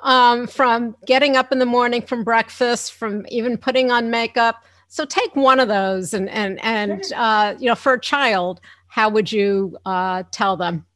Um, 0.00 0.46
from 0.46 0.96
getting 1.06 1.36
up 1.36 1.52
in 1.52 1.58
the 1.58 1.66
morning 1.66 2.02
from 2.02 2.24
breakfast, 2.24 2.94
from 2.94 3.26
even 3.28 3.58
putting 3.58 3.90
on 3.90 4.10
makeup. 4.10 4.64
So 4.88 5.04
take 5.04 5.34
one 5.36 5.60
of 5.60 5.68
those, 5.68 6.14
and 6.14 6.28
and 6.30 6.58
and 6.64 7.04
uh, 7.14 7.54
you 7.58 7.66
know, 7.66 7.74
for 7.74 7.94
a 7.94 8.00
child, 8.00 8.60
how 8.88 9.08
would 9.10 9.30
you 9.30 9.76
uh, 9.84 10.24
tell 10.32 10.56
them? 10.56 10.86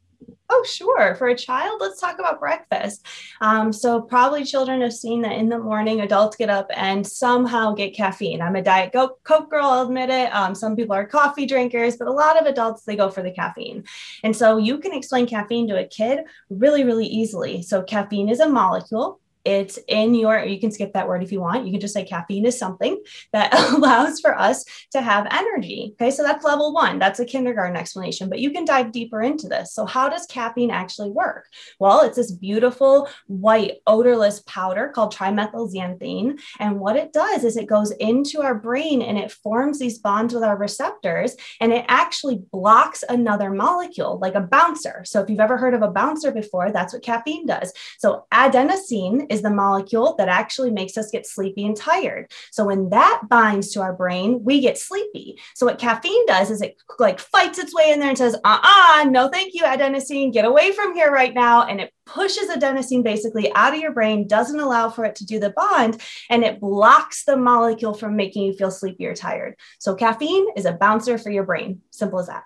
Oh, 0.51 0.63
sure. 0.69 1.15
For 1.15 1.29
a 1.29 1.37
child, 1.37 1.81
let's 1.81 2.01
talk 2.01 2.19
about 2.19 2.39
breakfast. 2.39 3.07
Um, 3.41 3.73
so, 3.73 4.03
probably 4.03 4.45
children 4.45 4.83
have 4.83 4.93
seen 4.93 5.23
that 5.23 5.33
in 5.33 5.49
the 5.49 5.59
morning, 5.59 6.03
adults 6.03 6.37
get 6.37 6.51
up 6.51 6.71
and 6.75 7.07
somehow 7.07 7.73
get 7.73 7.95
caffeine. 7.95 8.43
I'm 8.43 8.55
a 8.55 8.63
Diet 8.63 8.93
Coke 8.93 9.51
girl, 9.51 9.65
I'll 9.65 9.87
admit 9.87 10.11
it. 10.11 10.35
Um, 10.35 10.55
some 10.55 10.77
people 10.77 10.95
are 10.95 11.07
coffee 11.07 11.47
drinkers, 11.47 11.97
but 11.97 12.09
a 12.09 12.13
lot 12.13 12.39
of 12.39 12.47
adults, 12.47 12.83
they 12.85 12.95
go 12.95 13.11
for 13.11 13.23
the 13.23 13.31
caffeine. 13.31 13.85
And 14.23 14.37
so, 14.37 14.59
you 14.59 14.79
can 14.79 14.93
explain 14.93 15.27
caffeine 15.27 15.67
to 15.69 15.79
a 15.79 15.87
kid 15.89 16.21
really, 16.51 16.85
really 16.85 17.07
easily. 17.07 17.63
So, 17.63 17.83
caffeine 17.83 18.29
is 18.29 18.41
a 18.41 18.49
molecule 18.49 19.21
it's 19.45 19.79
in 19.89 20.15
your 20.15 20.45
you 20.45 20.59
can 20.59 20.71
skip 20.71 20.93
that 20.95 21.07
word 21.07 21.23
if 21.23 21.31
you 21.31 21.41
want. 21.41 21.67
You 21.67 21.73
can 21.73 21.81
just 21.81 21.95
say 21.95 22.05
caffeine 22.05 22.47
is 22.47 22.59
something 22.59 23.03
that 23.33 23.53
allows 23.73 24.21
for 24.21 24.39
us 24.39 24.65
to 24.93 25.01
have 25.01 25.27
energy. 25.31 25.95
Okay 26.01 26.11
so 26.11 26.23
that's 26.23 26.45
level 26.45 26.73
one. 26.73 26.99
That's 26.99 27.21
a 27.21 27.25
kindergarten 27.25 27.77
explanation 27.77 28.29
but 28.29 28.39
you 28.39 28.51
can 28.51 28.65
dive 28.65 28.93
deeper 28.93 29.23
into 29.23 29.49
this. 29.49 29.73
So 29.73 29.87
how 29.87 30.09
does 30.09 30.27
caffeine 30.27 30.71
actually 30.71 31.11
work? 31.11 31.47
Well 31.79 32.03
it's 32.03 32.17
this 32.17 32.33
beautiful 32.33 33.09
white 33.27 33.79
odorless 33.87 34.41
powder 34.41 34.89
called 34.89 35.15
trimethylxanthine. 35.15 36.41
And 36.59 36.81
what 36.81 36.97
it 36.97 37.13
does 37.13 37.45
is 37.45 37.57
it 37.57 37.67
goes 37.67 37.91
into 37.93 38.43
our 38.43 38.55
brain 38.55 39.03
and 39.03 39.19
it 39.19 39.33
forms 39.33 39.79
these 39.79 39.99
bonds 39.99 40.33
with 40.33 40.43
our 40.43 40.57
receptors 40.57 41.37
and 41.61 41.73
it 41.73 41.85
actually 41.89 42.43
blocks 42.51 43.05
another 43.09 43.51
molecule 43.51 44.19
like 44.21 44.35
a 44.35 44.41
bouncer. 44.41 45.03
So 45.05 45.21
if 45.21 45.29
you've 45.29 45.41
ever 45.41 45.59
heard 45.59 45.75
of 45.75 45.83
a 45.83 45.91
bouncer 45.91 46.31
before 46.31 46.71
that's 46.71 46.93
what 46.93 47.03
caffeine 47.03 47.47
does. 47.47 47.73
So 47.99 48.27
adenosine 48.33 49.27
is 49.35 49.43
the 49.43 49.51
molecule 49.51 50.15
that 50.17 50.29
actually 50.29 50.71
makes 50.71 50.97
us 50.97 51.11
get 51.11 51.27
sleepy 51.27 51.67
and 51.67 51.77
tired. 51.77 52.31
So 52.53 52.65
when 52.65 52.89
that 52.91 53.23
binds 53.29 53.73
to 53.73 53.83
our 53.83 53.93
brain, 53.93 54.43
we 54.45 54.61
get 54.61 54.79
sleepy. 54.79 55.39
So 55.55 55.67
what 55.67 55.79
caffeine 55.79 56.25
does 56.27 56.51
is 56.51 56.63
it 56.63 56.77
like 56.99 57.19
fights 57.19 57.59
its 57.59 57.75
way 57.75 57.91
in 57.91 57.99
there 57.99 58.09
and 58.09 58.17
says, 58.17 58.37
uh-uh, 58.45 59.05
no, 59.11 59.29
thank 59.29 59.53
you, 59.55 59.63
adenosine, 59.63 60.33
get 60.33 60.45
away 60.45 60.73
from 60.73 60.95
here 60.95 61.11
right 61.11 61.35
now. 61.35 61.65
And 61.65 61.81
it 61.81 61.93
pushes 62.07 62.49
adenosine 62.49 63.03
basically 63.03 63.53
out 63.55 63.75
of 63.75 63.81
your 63.81 63.93
brain, 63.93 64.29
doesn't 64.29 64.61
allow 64.61 64.89
for 64.89 65.05
it 65.05 65.17
to 65.17 65.27
do 65.27 65.41
the 65.41 65.51
bond, 65.51 66.01
and 66.31 66.45
it 66.45 66.61
blocks 66.61 67.25
the 67.25 67.37
molecule 67.37 67.95
from 67.95 68.15
making 68.15 68.45
you 68.45 68.55
feel 68.55 68.71
sleepy 68.71 69.07
or 69.07 69.15
tired. 69.15 69.57
So 69.81 69.95
caffeine 69.95 70.47
is 70.57 70.65
a 70.65 70.73
bouncer 70.73 71.19
for 71.19 71.31
your 71.31 71.45
brain. 71.45 71.81
Simple 71.91 72.21
as 72.21 72.29
that. 72.29 72.45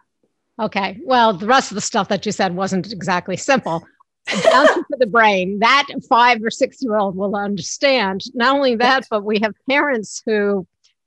Okay. 0.60 0.98
Well, 1.04 1.34
the 1.34 1.46
rest 1.46 1.70
of 1.70 1.76
the 1.76 1.80
stuff 1.80 2.08
that 2.08 2.26
you 2.26 2.32
said 2.32 2.56
wasn't 2.56 2.92
exactly 2.92 3.36
simple 3.36 3.84
for 4.28 4.96
the 4.98 5.06
brain. 5.06 5.58
That 5.60 5.86
five 6.08 6.42
or 6.42 6.50
six 6.50 6.82
year 6.82 6.96
old 6.96 7.16
will 7.16 7.36
understand. 7.36 8.22
Not 8.34 8.54
only 8.54 8.76
that, 8.76 9.06
but 9.10 9.24
we 9.24 9.40
have 9.40 9.54
parents 9.68 10.22
who, 10.24 10.66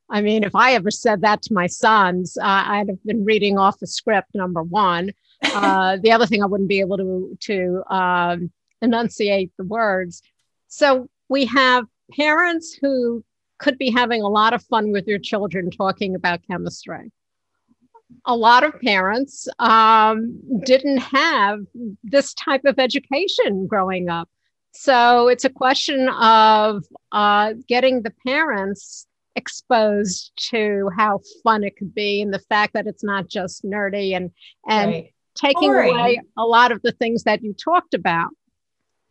I 0.09 0.21
mean, 0.21 0.43
if 0.43 0.55
I 0.55 0.73
ever 0.73 0.91
said 0.91 1.21
that 1.21 1.41
to 1.43 1.53
my 1.53 1.67
sons, 1.67 2.37
uh, 2.37 2.63
I'd 2.67 2.89
have 2.89 3.03
been 3.03 3.23
reading 3.23 3.57
off 3.57 3.79
the 3.79 3.87
script. 3.87 4.29
Number 4.33 4.63
one. 4.63 5.11
Uh, 5.43 5.97
the 6.03 6.11
other 6.11 6.27
thing, 6.27 6.43
I 6.43 6.45
wouldn't 6.45 6.69
be 6.69 6.81
able 6.81 6.97
to 6.97 7.35
to 7.39 7.83
um, 7.91 8.51
enunciate 8.83 9.51
the 9.57 9.63
words. 9.63 10.21
So 10.67 11.09
we 11.29 11.45
have 11.45 11.85
parents 12.15 12.77
who 12.79 13.23
could 13.57 13.79
be 13.79 13.89
having 13.89 14.21
a 14.21 14.27
lot 14.27 14.53
of 14.53 14.61
fun 14.65 14.91
with 14.91 15.07
their 15.07 15.17
children 15.17 15.71
talking 15.71 16.13
about 16.13 16.45
chemistry 16.45 17.11
a 18.25 18.35
lot 18.35 18.63
of 18.63 18.79
parents 18.81 19.47
um, 19.59 20.39
didn't 20.65 20.97
have 20.97 21.59
this 22.03 22.33
type 22.33 22.65
of 22.65 22.79
education 22.79 23.67
growing 23.67 24.09
up. 24.09 24.29
So 24.73 25.27
it's 25.27 25.45
a 25.45 25.49
question 25.49 26.07
of 26.09 26.83
uh, 27.11 27.53
getting 27.67 28.01
the 28.01 28.13
parents 28.25 29.07
exposed 29.35 30.31
to 30.49 30.89
how 30.97 31.19
fun 31.43 31.63
it 31.63 31.75
could 31.77 31.93
be 31.93 32.21
and 32.21 32.33
the 32.33 32.39
fact 32.39 32.73
that 32.73 32.87
it's 32.87 33.03
not 33.03 33.27
just 33.27 33.63
nerdy 33.63 34.15
and 34.15 34.31
and 34.67 34.91
right. 34.91 35.13
taking 35.35 35.71
Boring. 35.71 35.95
away 35.95 36.21
a 36.37 36.45
lot 36.45 36.71
of 36.71 36.81
the 36.81 36.91
things 36.91 37.23
that 37.23 37.41
you 37.41 37.53
talked 37.53 37.93
about. 37.93 38.29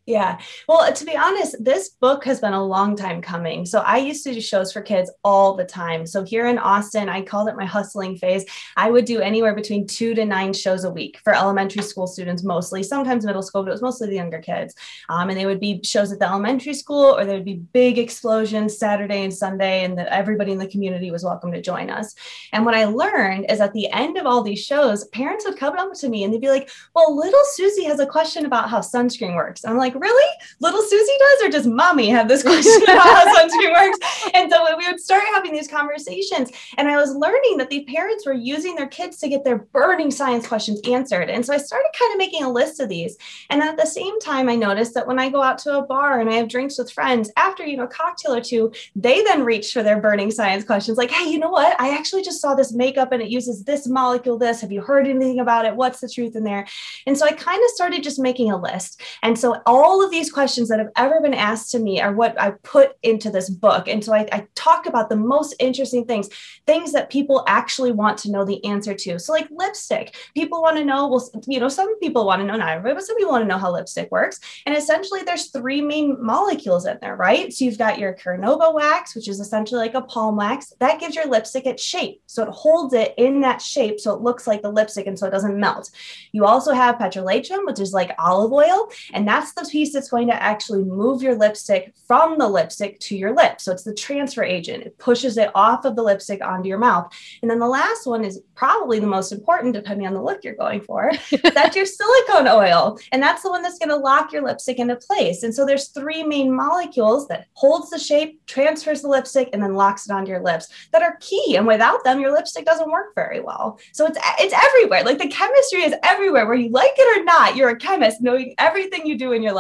Yeah. 0.06 0.40
Well, 0.66 0.92
to 0.92 1.04
be 1.04 1.16
honest, 1.16 1.62
this 1.62 1.90
book 1.90 2.24
has 2.24 2.40
been 2.40 2.54
a 2.54 2.64
long 2.64 2.96
time 2.96 3.22
coming. 3.22 3.64
So 3.64 3.80
I 3.80 3.98
used 3.98 4.24
to 4.24 4.34
do 4.34 4.40
shows 4.40 4.72
for 4.72 4.80
kids 4.80 5.10
all 5.22 5.54
the 5.54 5.64
time. 5.64 6.04
So 6.04 6.24
here 6.24 6.48
in 6.48 6.58
Austin, 6.58 7.08
I 7.08 7.22
called 7.22 7.48
it 7.48 7.56
my 7.56 7.66
hustling 7.66 8.16
phase. 8.16 8.44
I 8.76 8.90
would 8.90 9.04
do 9.04 9.20
anywhere 9.20 9.54
between 9.54 9.86
two 9.86 10.14
to 10.14 10.24
nine 10.24 10.52
shows 10.52 10.82
a 10.82 10.90
week 10.90 11.20
for 11.22 11.32
elementary 11.32 11.82
school 11.82 12.08
students, 12.08 12.42
mostly, 12.42 12.82
sometimes 12.82 13.24
middle 13.24 13.42
school, 13.42 13.62
but 13.62 13.68
it 13.68 13.72
was 13.72 13.82
mostly 13.82 14.08
the 14.08 14.16
younger 14.16 14.40
kids. 14.40 14.74
Um, 15.08 15.28
and 15.28 15.38
they 15.38 15.46
would 15.46 15.60
be 15.60 15.80
shows 15.84 16.10
at 16.10 16.18
the 16.18 16.28
elementary 16.28 16.74
school, 16.74 17.16
or 17.16 17.24
there 17.24 17.36
would 17.36 17.44
be 17.44 17.62
big 17.72 17.96
explosions 17.96 18.78
Saturday 18.78 19.22
and 19.22 19.32
Sunday, 19.32 19.84
and 19.84 19.96
that 19.96 20.08
everybody 20.08 20.50
in 20.50 20.58
the 20.58 20.66
community 20.66 21.12
was 21.12 21.22
welcome 21.22 21.52
to 21.52 21.62
join 21.62 21.88
us. 21.88 22.16
And 22.52 22.64
what 22.64 22.74
I 22.74 22.86
learned 22.86 23.46
is 23.48 23.60
at 23.60 23.74
the 23.74 23.88
end 23.92 24.16
of 24.16 24.26
all 24.26 24.42
these 24.42 24.64
shows, 24.64 25.06
parents 25.08 25.44
would 25.44 25.58
come 25.58 25.76
up 25.76 25.92
to 25.94 26.08
me 26.08 26.24
and 26.24 26.34
they'd 26.34 26.40
be 26.40 26.48
like, 26.48 26.70
Well, 26.96 27.16
little 27.16 27.44
Susie 27.52 27.84
has 27.84 28.00
a 28.00 28.06
question 28.06 28.44
about 28.44 28.70
how 28.70 28.80
sunscreen 28.80 29.36
works. 29.36 29.64
I'm 29.64 29.76
like, 29.76 29.99
really? 30.00 30.36
Little 30.60 30.82
Susie 30.82 31.12
does, 31.18 31.42
or 31.44 31.48
does 31.50 31.66
mommy 31.66 32.08
have 32.08 32.28
this 32.28 32.42
question 32.50 32.82
about 32.82 32.98
how 32.98 33.34
sunscreen 33.36 33.72
works? 33.72 33.98
And 34.34 34.50
so 34.50 34.76
we 34.76 34.86
would 34.86 35.00
start 35.00 35.22
having 35.32 35.52
these 35.52 35.68
conversations. 35.68 36.50
And 36.76 36.88
I 36.88 36.96
was 36.96 37.14
learning 37.14 37.58
that 37.58 37.70
the 37.70 37.84
parents 37.84 38.26
were 38.26 38.32
using 38.32 38.74
their 38.74 38.88
kids 38.88 39.18
to 39.18 39.28
get 39.28 39.44
their 39.44 39.58
burning 39.58 40.10
science 40.10 40.46
questions 40.46 40.80
answered. 40.84 41.30
And 41.30 41.44
so 41.44 41.54
I 41.54 41.58
started 41.58 41.90
kind 41.98 42.12
of 42.12 42.18
making 42.18 42.42
a 42.42 42.50
list 42.50 42.80
of 42.80 42.88
these. 42.88 43.16
And 43.50 43.62
at 43.62 43.76
the 43.76 43.86
same 43.86 44.18
time, 44.20 44.48
I 44.48 44.56
noticed 44.56 44.94
that 44.94 45.06
when 45.06 45.18
I 45.18 45.28
go 45.28 45.42
out 45.42 45.58
to 45.58 45.78
a 45.78 45.82
bar 45.82 46.20
and 46.20 46.30
I 46.30 46.34
have 46.34 46.48
drinks 46.48 46.78
with 46.78 46.90
friends, 46.90 47.30
after 47.36 47.64
you 47.64 47.76
know 47.76 47.84
a 47.84 47.88
cocktail 47.88 48.34
or 48.34 48.40
two, 48.40 48.72
they 48.96 49.22
then 49.22 49.44
reach 49.44 49.72
for 49.72 49.82
their 49.82 50.00
burning 50.00 50.30
science 50.30 50.64
questions 50.64 50.98
like, 50.98 51.10
hey, 51.10 51.30
you 51.30 51.38
know 51.38 51.50
what? 51.50 51.78
I 51.80 51.96
actually 51.96 52.22
just 52.22 52.40
saw 52.40 52.54
this 52.54 52.72
makeup 52.72 53.12
and 53.12 53.22
it 53.22 53.28
uses 53.28 53.64
this 53.64 53.86
molecule, 53.86 54.38
this. 54.38 54.60
Have 54.60 54.72
you 54.72 54.80
heard 54.80 55.06
anything 55.06 55.40
about 55.40 55.64
it? 55.64 55.76
What's 55.76 56.00
the 56.00 56.08
truth 56.08 56.36
in 56.36 56.44
there? 56.44 56.66
And 57.06 57.16
so 57.16 57.26
I 57.26 57.32
kind 57.32 57.62
of 57.62 57.70
started 57.70 58.02
just 58.02 58.18
making 58.18 58.50
a 58.50 58.60
list. 58.60 59.02
And 59.22 59.38
so 59.38 59.60
all 59.66 59.79
all 59.84 60.04
of 60.04 60.10
these 60.10 60.30
questions 60.30 60.68
that 60.68 60.78
have 60.78 60.90
ever 60.96 61.20
been 61.20 61.34
asked 61.34 61.70
to 61.72 61.78
me 61.78 62.00
are 62.00 62.12
what 62.12 62.40
I 62.40 62.52
put 62.62 62.92
into 63.02 63.30
this 63.30 63.48
book. 63.48 63.88
And 63.88 64.04
so 64.04 64.12
I, 64.12 64.26
I 64.32 64.46
talk 64.54 64.86
about 64.86 65.08
the 65.08 65.16
most 65.16 65.54
interesting 65.58 66.04
things, 66.06 66.28
things 66.66 66.92
that 66.92 67.10
people 67.10 67.44
actually 67.46 67.92
want 67.92 68.18
to 68.18 68.30
know 68.30 68.44
the 68.44 68.64
answer 68.64 68.94
to. 68.94 69.18
So, 69.18 69.32
like 69.32 69.48
lipstick, 69.50 70.16
people 70.34 70.62
want 70.62 70.76
to 70.78 70.84
know, 70.84 71.08
well, 71.08 71.30
you 71.46 71.60
know, 71.60 71.68
some 71.68 71.98
people 72.00 72.26
want 72.26 72.40
to 72.40 72.46
know, 72.46 72.56
not 72.56 72.68
everybody, 72.68 72.94
but 72.94 73.04
some 73.04 73.16
people 73.16 73.32
want 73.32 73.42
to 73.42 73.48
know 73.48 73.58
how 73.58 73.72
lipstick 73.72 74.10
works. 74.10 74.40
And 74.66 74.76
essentially, 74.76 75.22
there's 75.22 75.50
three 75.50 75.80
main 75.80 76.16
molecules 76.24 76.86
in 76.86 76.98
there, 77.00 77.16
right? 77.16 77.52
So, 77.52 77.64
you've 77.64 77.78
got 77.78 77.98
your 77.98 78.14
carnauba 78.14 78.74
wax, 78.74 79.14
which 79.14 79.28
is 79.28 79.40
essentially 79.40 79.80
like 79.80 79.94
a 79.94 80.02
palm 80.02 80.36
wax, 80.36 80.72
that 80.80 81.00
gives 81.00 81.14
your 81.14 81.26
lipstick 81.26 81.66
its 81.66 81.82
shape. 81.82 82.22
So, 82.26 82.42
it 82.42 82.50
holds 82.50 82.94
it 82.94 83.14
in 83.16 83.40
that 83.42 83.62
shape 83.62 84.00
so 84.00 84.14
it 84.14 84.20
looks 84.20 84.46
like 84.46 84.62
the 84.62 84.70
lipstick 84.70 85.06
and 85.06 85.18
so 85.18 85.26
it 85.26 85.30
doesn't 85.30 85.58
melt. 85.58 85.90
You 86.32 86.44
also 86.44 86.72
have 86.72 86.96
petrolatum, 86.96 87.66
which 87.66 87.80
is 87.80 87.92
like 87.92 88.12
olive 88.18 88.52
oil, 88.52 88.90
and 89.12 89.26
that's 89.26 89.52
the 89.52 89.64
piece 89.70 89.92
that's 89.92 90.10
going 90.10 90.26
to 90.28 90.42
actually 90.42 90.82
move 90.84 91.22
your 91.22 91.34
lipstick 91.34 91.94
from 92.06 92.38
the 92.38 92.48
lipstick 92.48 92.98
to 93.00 93.16
your 93.16 93.34
lips. 93.34 93.64
So 93.64 93.72
it's 93.72 93.84
the 93.84 93.94
transfer 93.94 94.42
agent. 94.42 94.84
It 94.84 94.98
pushes 94.98 95.36
it 95.36 95.50
off 95.54 95.84
of 95.84 95.96
the 95.96 96.02
lipstick 96.02 96.44
onto 96.44 96.68
your 96.68 96.78
mouth. 96.78 97.12
And 97.42 97.50
then 97.50 97.58
the 97.58 97.68
last 97.68 98.06
one 98.06 98.24
is 98.24 98.40
probably 98.54 98.98
the 98.98 99.06
most 99.06 99.32
important, 99.32 99.74
depending 99.74 100.06
on 100.06 100.14
the 100.14 100.22
look 100.22 100.44
you're 100.44 100.54
going 100.54 100.80
for. 100.80 101.12
that's 101.54 101.76
your 101.76 101.86
silicone 101.86 102.48
oil. 102.48 102.98
And 103.12 103.22
that's 103.22 103.42
the 103.42 103.50
one 103.50 103.62
that's 103.62 103.78
going 103.78 103.90
to 103.90 103.96
lock 103.96 104.32
your 104.32 104.42
lipstick 104.42 104.78
into 104.78 104.96
place. 104.96 105.42
And 105.42 105.54
so 105.54 105.64
there's 105.64 105.88
three 105.88 106.22
main 106.22 106.54
molecules 106.54 107.28
that 107.28 107.46
holds 107.52 107.90
the 107.90 107.98
shape, 107.98 108.44
transfers 108.46 109.02
the 109.02 109.08
lipstick, 109.08 109.50
and 109.52 109.62
then 109.62 109.74
locks 109.74 110.08
it 110.08 110.12
onto 110.12 110.30
your 110.30 110.42
lips 110.42 110.68
that 110.92 111.02
are 111.02 111.16
key. 111.20 111.56
And 111.56 111.66
without 111.66 112.02
them, 112.04 112.20
your 112.20 112.32
lipstick 112.32 112.64
doesn't 112.64 112.90
work 112.90 113.14
very 113.14 113.40
well. 113.40 113.78
So 113.92 114.06
it's 114.06 114.18
it's 114.38 114.54
everywhere. 114.54 115.04
Like 115.04 115.18
the 115.18 115.28
chemistry 115.28 115.82
is 115.82 115.94
everywhere. 116.02 116.46
Where 116.46 116.54
you 116.54 116.70
like 116.70 116.92
it 116.96 117.20
or 117.20 117.24
not, 117.24 117.56
you're 117.56 117.70
a 117.70 117.76
chemist 117.76 118.20
knowing 118.20 118.54
everything 118.58 119.06
you 119.06 119.16
do 119.16 119.32
in 119.32 119.42
your 119.42 119.52
life. 119.52 119.59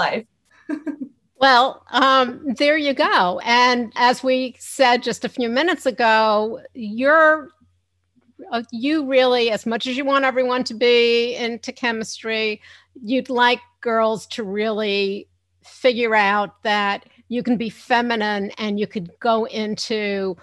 Well, 1.36 1.84
um, 1.90 2.54
there 2.58 2.76
you 2.76 2.94
go. 2.94 3.40
And 3.44 3.92
as 3.96 4.22
we 4.22 4.56
said 4.58 5.02
just 5.02 5.24
a 5.24 5.28
few 5.28 5.48
minutes 5.48 5.86
ago, 5.86 6.60
you're 6.74 7.50
uh, 8.52 8.62
you 8.72 9.06
really, 9.06 9.50
as 9.50 9.66
much 9.66 9.86
as 9.86 9.96
you 9.96 10.04
want 10.04 10.24
everyone 10.24 10.64
to 10.64 10.74
be 10.74 11.36
into 11.36 11.72
chemistry, 11.72 12.60
you'd 13.02 13.30
like 13.30 13.60
girls 13.80 14.26
to 14.26 14.42
really 14.42 15.28
figure 15.62 16.14
out 16.14 16.62
that 16.62 17.06
you 17.28 17.42
can 17.42 17.56
be 17.56 17.70
feminine 17.70 18.50
and 18.58 18.80
you 18.80 18.86
could 18.86 19.10
go 19.20 19.44
into 19.46 20.36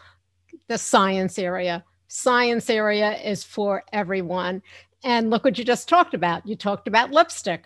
the 0.68 0.78
science 0.78 1.38
area. 1.38 1.84
Science 2.08 2.70
area 2.70 3.18
is 3.18 3.44
for 3.44 3.84
everyone. 3.92 4.62
And 5.04 5.30
look 5.30 5.44
what 5.44 5.58
you 5.58 5.66
just 5.66 5.90
talked 5.90 6.14
about. 6.14 6.48
You 6.48 6.56
talked 6.56 6.88
about 6.88 7.12
lipstick 7.12 7.66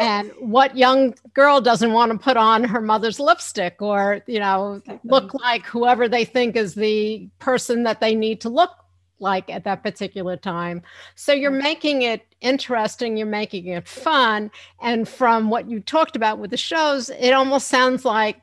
and 0.00 0.30
what 0.38 0.76
young 0.76 1.14
girl 1.34 1.60
doesn't 1.60 1.92
want 1.92 2.12
to 2.12 2.18
put 2.18 2.36
on 2.36 2.64
her 2.64 2.80
mother's 2.80 3.20
lipstick 3.20 3.80
or 3.80 4.22
you 4.26 4.38
know 4.38 4.80
look 5.04 5.34
like 5.34 5.64
whoever 5.66 6.08
they 6.08 6.24
think 6.24 6.56
is 6.56 6.74
the 6.74 7.28
person 7.38 7.82
that 7.84 8.00
they 8.00 8.14
need 8.14 8.40
to 8.40 8.48
look 8.48 8.70
like 9.18 9.50
at 9.50 9.64
that 9.64 9.82
particular 9.82 10.36
time. 10.36 10.82
So 11.14 11.32
you're 11.32 11.50
making 11.50 12.02
it 12.02 12.26
interesting, 12.40 13.16
you're 13.16 13.26
making 13.26 13.66
it 13.68 13.88
fun. 13.88 14.50
And 14.80 15.08
from 15.08 15.50
what 15.50 15.68
you 15.68 15.80
talked 15.80 16.16
about 16.16 16.38
with 16.38 16.50
the 16.50 16.56
shows, 16.56 17.10
it 17.10 17.30
almost 17.30 17.68
sounds 17.68 18.04
like 18.04 18.40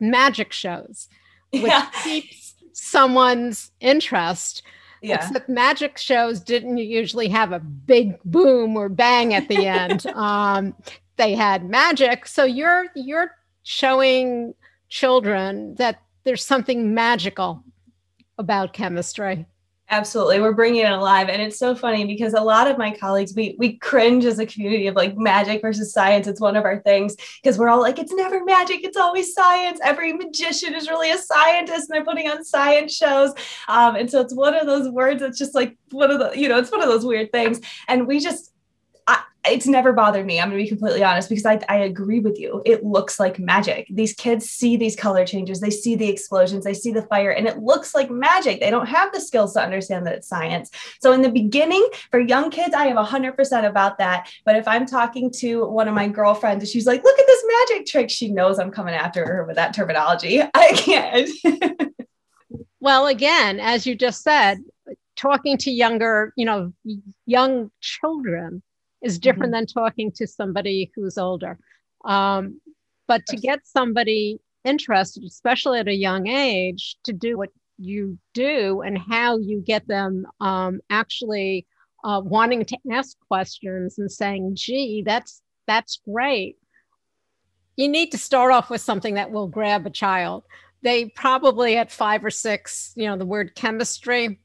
magic 0.00 0.52
shows, 0.52 1.08
which 1.50 1.62
yeah. 1.64 1.90
keeps 2.02 2.54
someone's 2.72 3.70
interest. 3.80 4.62
Yeah. 5.02 5.16
Except 5.16 5.48
magic 5.48 5.98
shows 5.98 6.40
didn't 6.40 6.78
usually 6.78 7.28
have 7.28 7.52
a 7.52 7.60
big 7.60 8.20
boom 8.24 8.76
or 8.76 8.88
bang 8.88 9.34
at 9.34 9.48
the 9.48 9.66
end. 9.66 10.06
um, 10.08 10.74
they 11.16 11.34
had 11.34 11.64
magic. 11.68 12.26
So 12.26 12.44
you're 12.44 12.86
you're 12.94 13.30
showing 13.62 14.54
children 14.88 15.74
that 15.76 16.00
there's 16.24 16.44
something 16.44 16.94
magical 16.94 17.62
about 18.38 18.72
chemistry. 18.72 19.46
Absolutely. 19.88 20.40
We're 20.40 20.52
bringing 20.52 20.84
it 20.84 20.90
alive. 20.90 21.28
And 21.28 21.40
it's 21.40 21.58
so 21.58 21.74
funny 21.76 22.04
because 22.04 22.34
a 22.34 22.40
lot 22.40 22.68
of 22.68 22.76
my 22.76 22.90
colleagues, 22.90 23.34
we, 23.36 23.54
we 23.56 23.78
cringe 23.78 24.24
as 24.24 24.40
a 24.40 24.46
community 24.46 24.88
of 24.88 24.96
like 24.96 25.16
magic 25.16 25.62
versus 25.62 25.92
science. 25.92 26.26
It's 26.26 26.40
one 26.40 26.56
of 26.56 26.64
our 26.64 26.80
things 26.80 27.14
because 27.40 27.56
we're 27.56 27.68
all 27.68 27.80
like, 27.80 28.00
it's 28.00 28.12
never 28.12 28.42
magic. 28.44 28.82
It's 28.82 28.96
always 28.96 29.32
science. 29.32 29.78
Every 29.84 30.12
magician 30.12 30.74
is 30.74 30.88
really 30.88 31.12
a 31.12 31.18
scientist 31.18 31.88
and 31.88 31.96
they're 31.96 32.04
putting 32.04 32.28
on 32.28 32.44
science 32.44 32.96
shows. 32.96 33.32
Um, 33.68 33.94
and 33.94 34.10
so 34.10 34.20
it's 34.20 34.34
one 34.34 34.54
of 34.54 34.66
those 34.66 34.88
words 34.88 35.20
that's 35.20 35.38
just 35.38 35.54
like 35.54 35.76
one 35.92 36.10
of 36.10 36.18
the, 36.18 36.32
you 36.36 36.48
know, 36.48 36.58
it's 36.58 36.72
one 36.72 36.82
of 36.82 36.88
those 36.88 37.04
weird 37.04 37.30
things. 37.30 37.60
And 37.86 38.08
we 38.08 38.18
just, 38.18 38.52
it's 39.48 39.66
never 39.66 39.92
bothered 39.92 40.26
me. 40.26 40.40
I'm 40.40 40.50
going 40.50 40.58
to 40.58 40.64
be 40.64 40.68
completely 40.68 41.02
honest 41.02 41.28
because 41.28 41.46
I, 41.46 41.60
I 41.68 41.76
agree 41.78 42.20
with 42.20 42.38
you. 42.38 42.62
It 42.64 42.84
looks 42.84 43.18
like 43.18 43.38
magic. 43.38 43.86
These 43.90 44.14
kids 44.14 44.46
see 44.46 44.76
these 44.76 44.96
color 44.96 45.24
changes, 45.26 45.60
they 45.60 45.70
see 45.70 45.96
the 45.96 46.08
explosions, 46.08 46.64
they 46.64 46.74
see 46.74 46.92
the 46.92 47.02
fire, 47.02 47.30
and 47.30 47.46
it 47.46 47.58
looks 47.58 47.94
like 47.94 48.10
magic. 48.10 48.60
They 48.60 48.70
don't 48.70 48.86
have 48.86 49.12
the 49.12 49.20
skills 49.20 49.54
to 49.54 49.62
understand 49.62 50.06
that 50.06 50.14
it's 50.14 50.28
science. 50.28 50.70
So, 51.00 51.12
in 51.12 51.22
the 51.22 51.30
beginning, 51.30 51.86
for 52.10 52.20
young 52.20 52.50
kids, 52.50 52.74
I 52.74 52.86
am 52.86 52.96
100% 52.96 53.66
about 53.66 53.98
that. 53.98 54.28
But 54.44 54.56
if 54.56 54.68
I'm 54.68 54.86
talking 54.86 55.30
to 55.38 55.66
one 55.66 55.88
of 55.88 55.94
my 55.94 56.08
girlfriends 56.08 56.62
and 56.62 56.68
she's 56.68 56.86
like, 56.86 57.02
look 57.04 57.18
at 57.18 57.26
this 57.26 57.44
magic 57.46 57.86
trick, 57.86 58.10
she 58.10 58.30
knows 58.30 58.58
I'm 58.58 58.70
coming 58.70 58.94
after 58.94 59.26
her 59.26 59.44
with 59.44 59.56
that 59.56 59.74
terminology. 59.74 60.42
I 60.54 60.72
can't. 60.72 61.30
well, 62.80 63.06
again, 63.06 63.60
as 63.60 63.86
you 63.86 63.94
just 63.94 64.22
said, 64.22 64.58
talking 65.16 65.56
to 65.58 65.70
younger, 65.70 66.32
you 66.36 66.44
know, 66.44 66.72
young 67.24 67.70
children 67.80 68.62
is 69.06 69.18
different 69.18 69.52
mm-hmm. 69.52 69.64
than 69.64 69.66
talking 69.66 70.12
to 70.12 70.26
somebody 70.26 70.90
who's 70.94 71.18
older. 71.18 71.58
Um, 72.04 72.60
but 73.08 73.24
to 73.26 73.36
get 73.36 73.60
somebody 73.66 74.38
interested, 74.64 75.24
especially 75.24 75.78
at 75.78 75.88
a 75.88 75.94
young 75.94 76.26
age, 76.26 76.96
to 77.04 77.12
do 77.12 77.38
what 77.38 77.50
you 77.78 78.18
do 78.34 78.82
and 78.82 78.98
how 78.98 79.38
you 79.38 79.62
get 79.64 79.86
them 79.86 80.26
um, 80.40 80.80
actually 80.90 81.66
uh, 82.04 82.20
wanting 82.24 82.64
to 82.64 82.78
ask 82.92 83.16
questions 83.28 83.98
and 83.98 84.10
saying, 84.10 84.52
"Gee, 84.54 85.02
that's 85.04 85.42
that's 85.66 86.00
great." 86.08 86.56
You 87.76 87.88
need 87.88 88.12
to 88.12 88.18
start 88.18 88.52
off 88.52 88.70
with 88.70 88.80
something 88.80 89.14
that 89.14 89.30
will 89.30 89.48
grab 89.48 89.86
a 89.86 89.90
child. 89.90 90.44
They 90.82 91.06
probably 91.06 91.76
at 91.76 91.90
five 91.90 92.24
or 92.24 92.30
six, 92.30 92.92
you 92.96 93.06
know, 93.06 93.16
the 93.16 93.26
word 93.26 93.54
chemistry, 93.54 94.40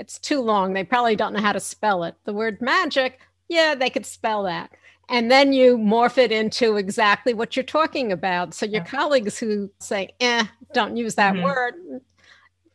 it's 0.00 0.18
too 0.18 0.40
long. 0.40 0.72
They 0.72 0.82
probably 0.82 1.14
don't 1.14 1.34
know 1.34 1.42
how 1.42 1.52
to 1.52 1.60
spell 1.60 2.04
it. 2.04 2.14
The 2.24 2.32
word 2.32 2.62
magic, 2.62 3.20
yeah, 3.50 3.74
they 3.74 3.90
could 3.90 4.06
spell 4.06 4.44
that. 4.44 4.70
And 5.08 5.28
then 5.28 5.52
you 5.52 5.76
morph 5.76 6.18
it 6.18 6.30
into 6.30 6.76
exactly 6.76 7.34
what 7.34 7.56
you're 7.56 7.64
talking 7.64 8.12
about. 8.12 8.54
So 8.54 8.64
your 8.64 8.82
yeah. 8.82 8.86
colleagues 8.86 9.38
who 9.38 9.68
say, 9.80 10.10
eh, 10.20 10.44
don't 10.72 10.96
use 10.96 11.16
that 11.16 11.34
mm-hmm. 11.34 11.42
word, 11.42 11.74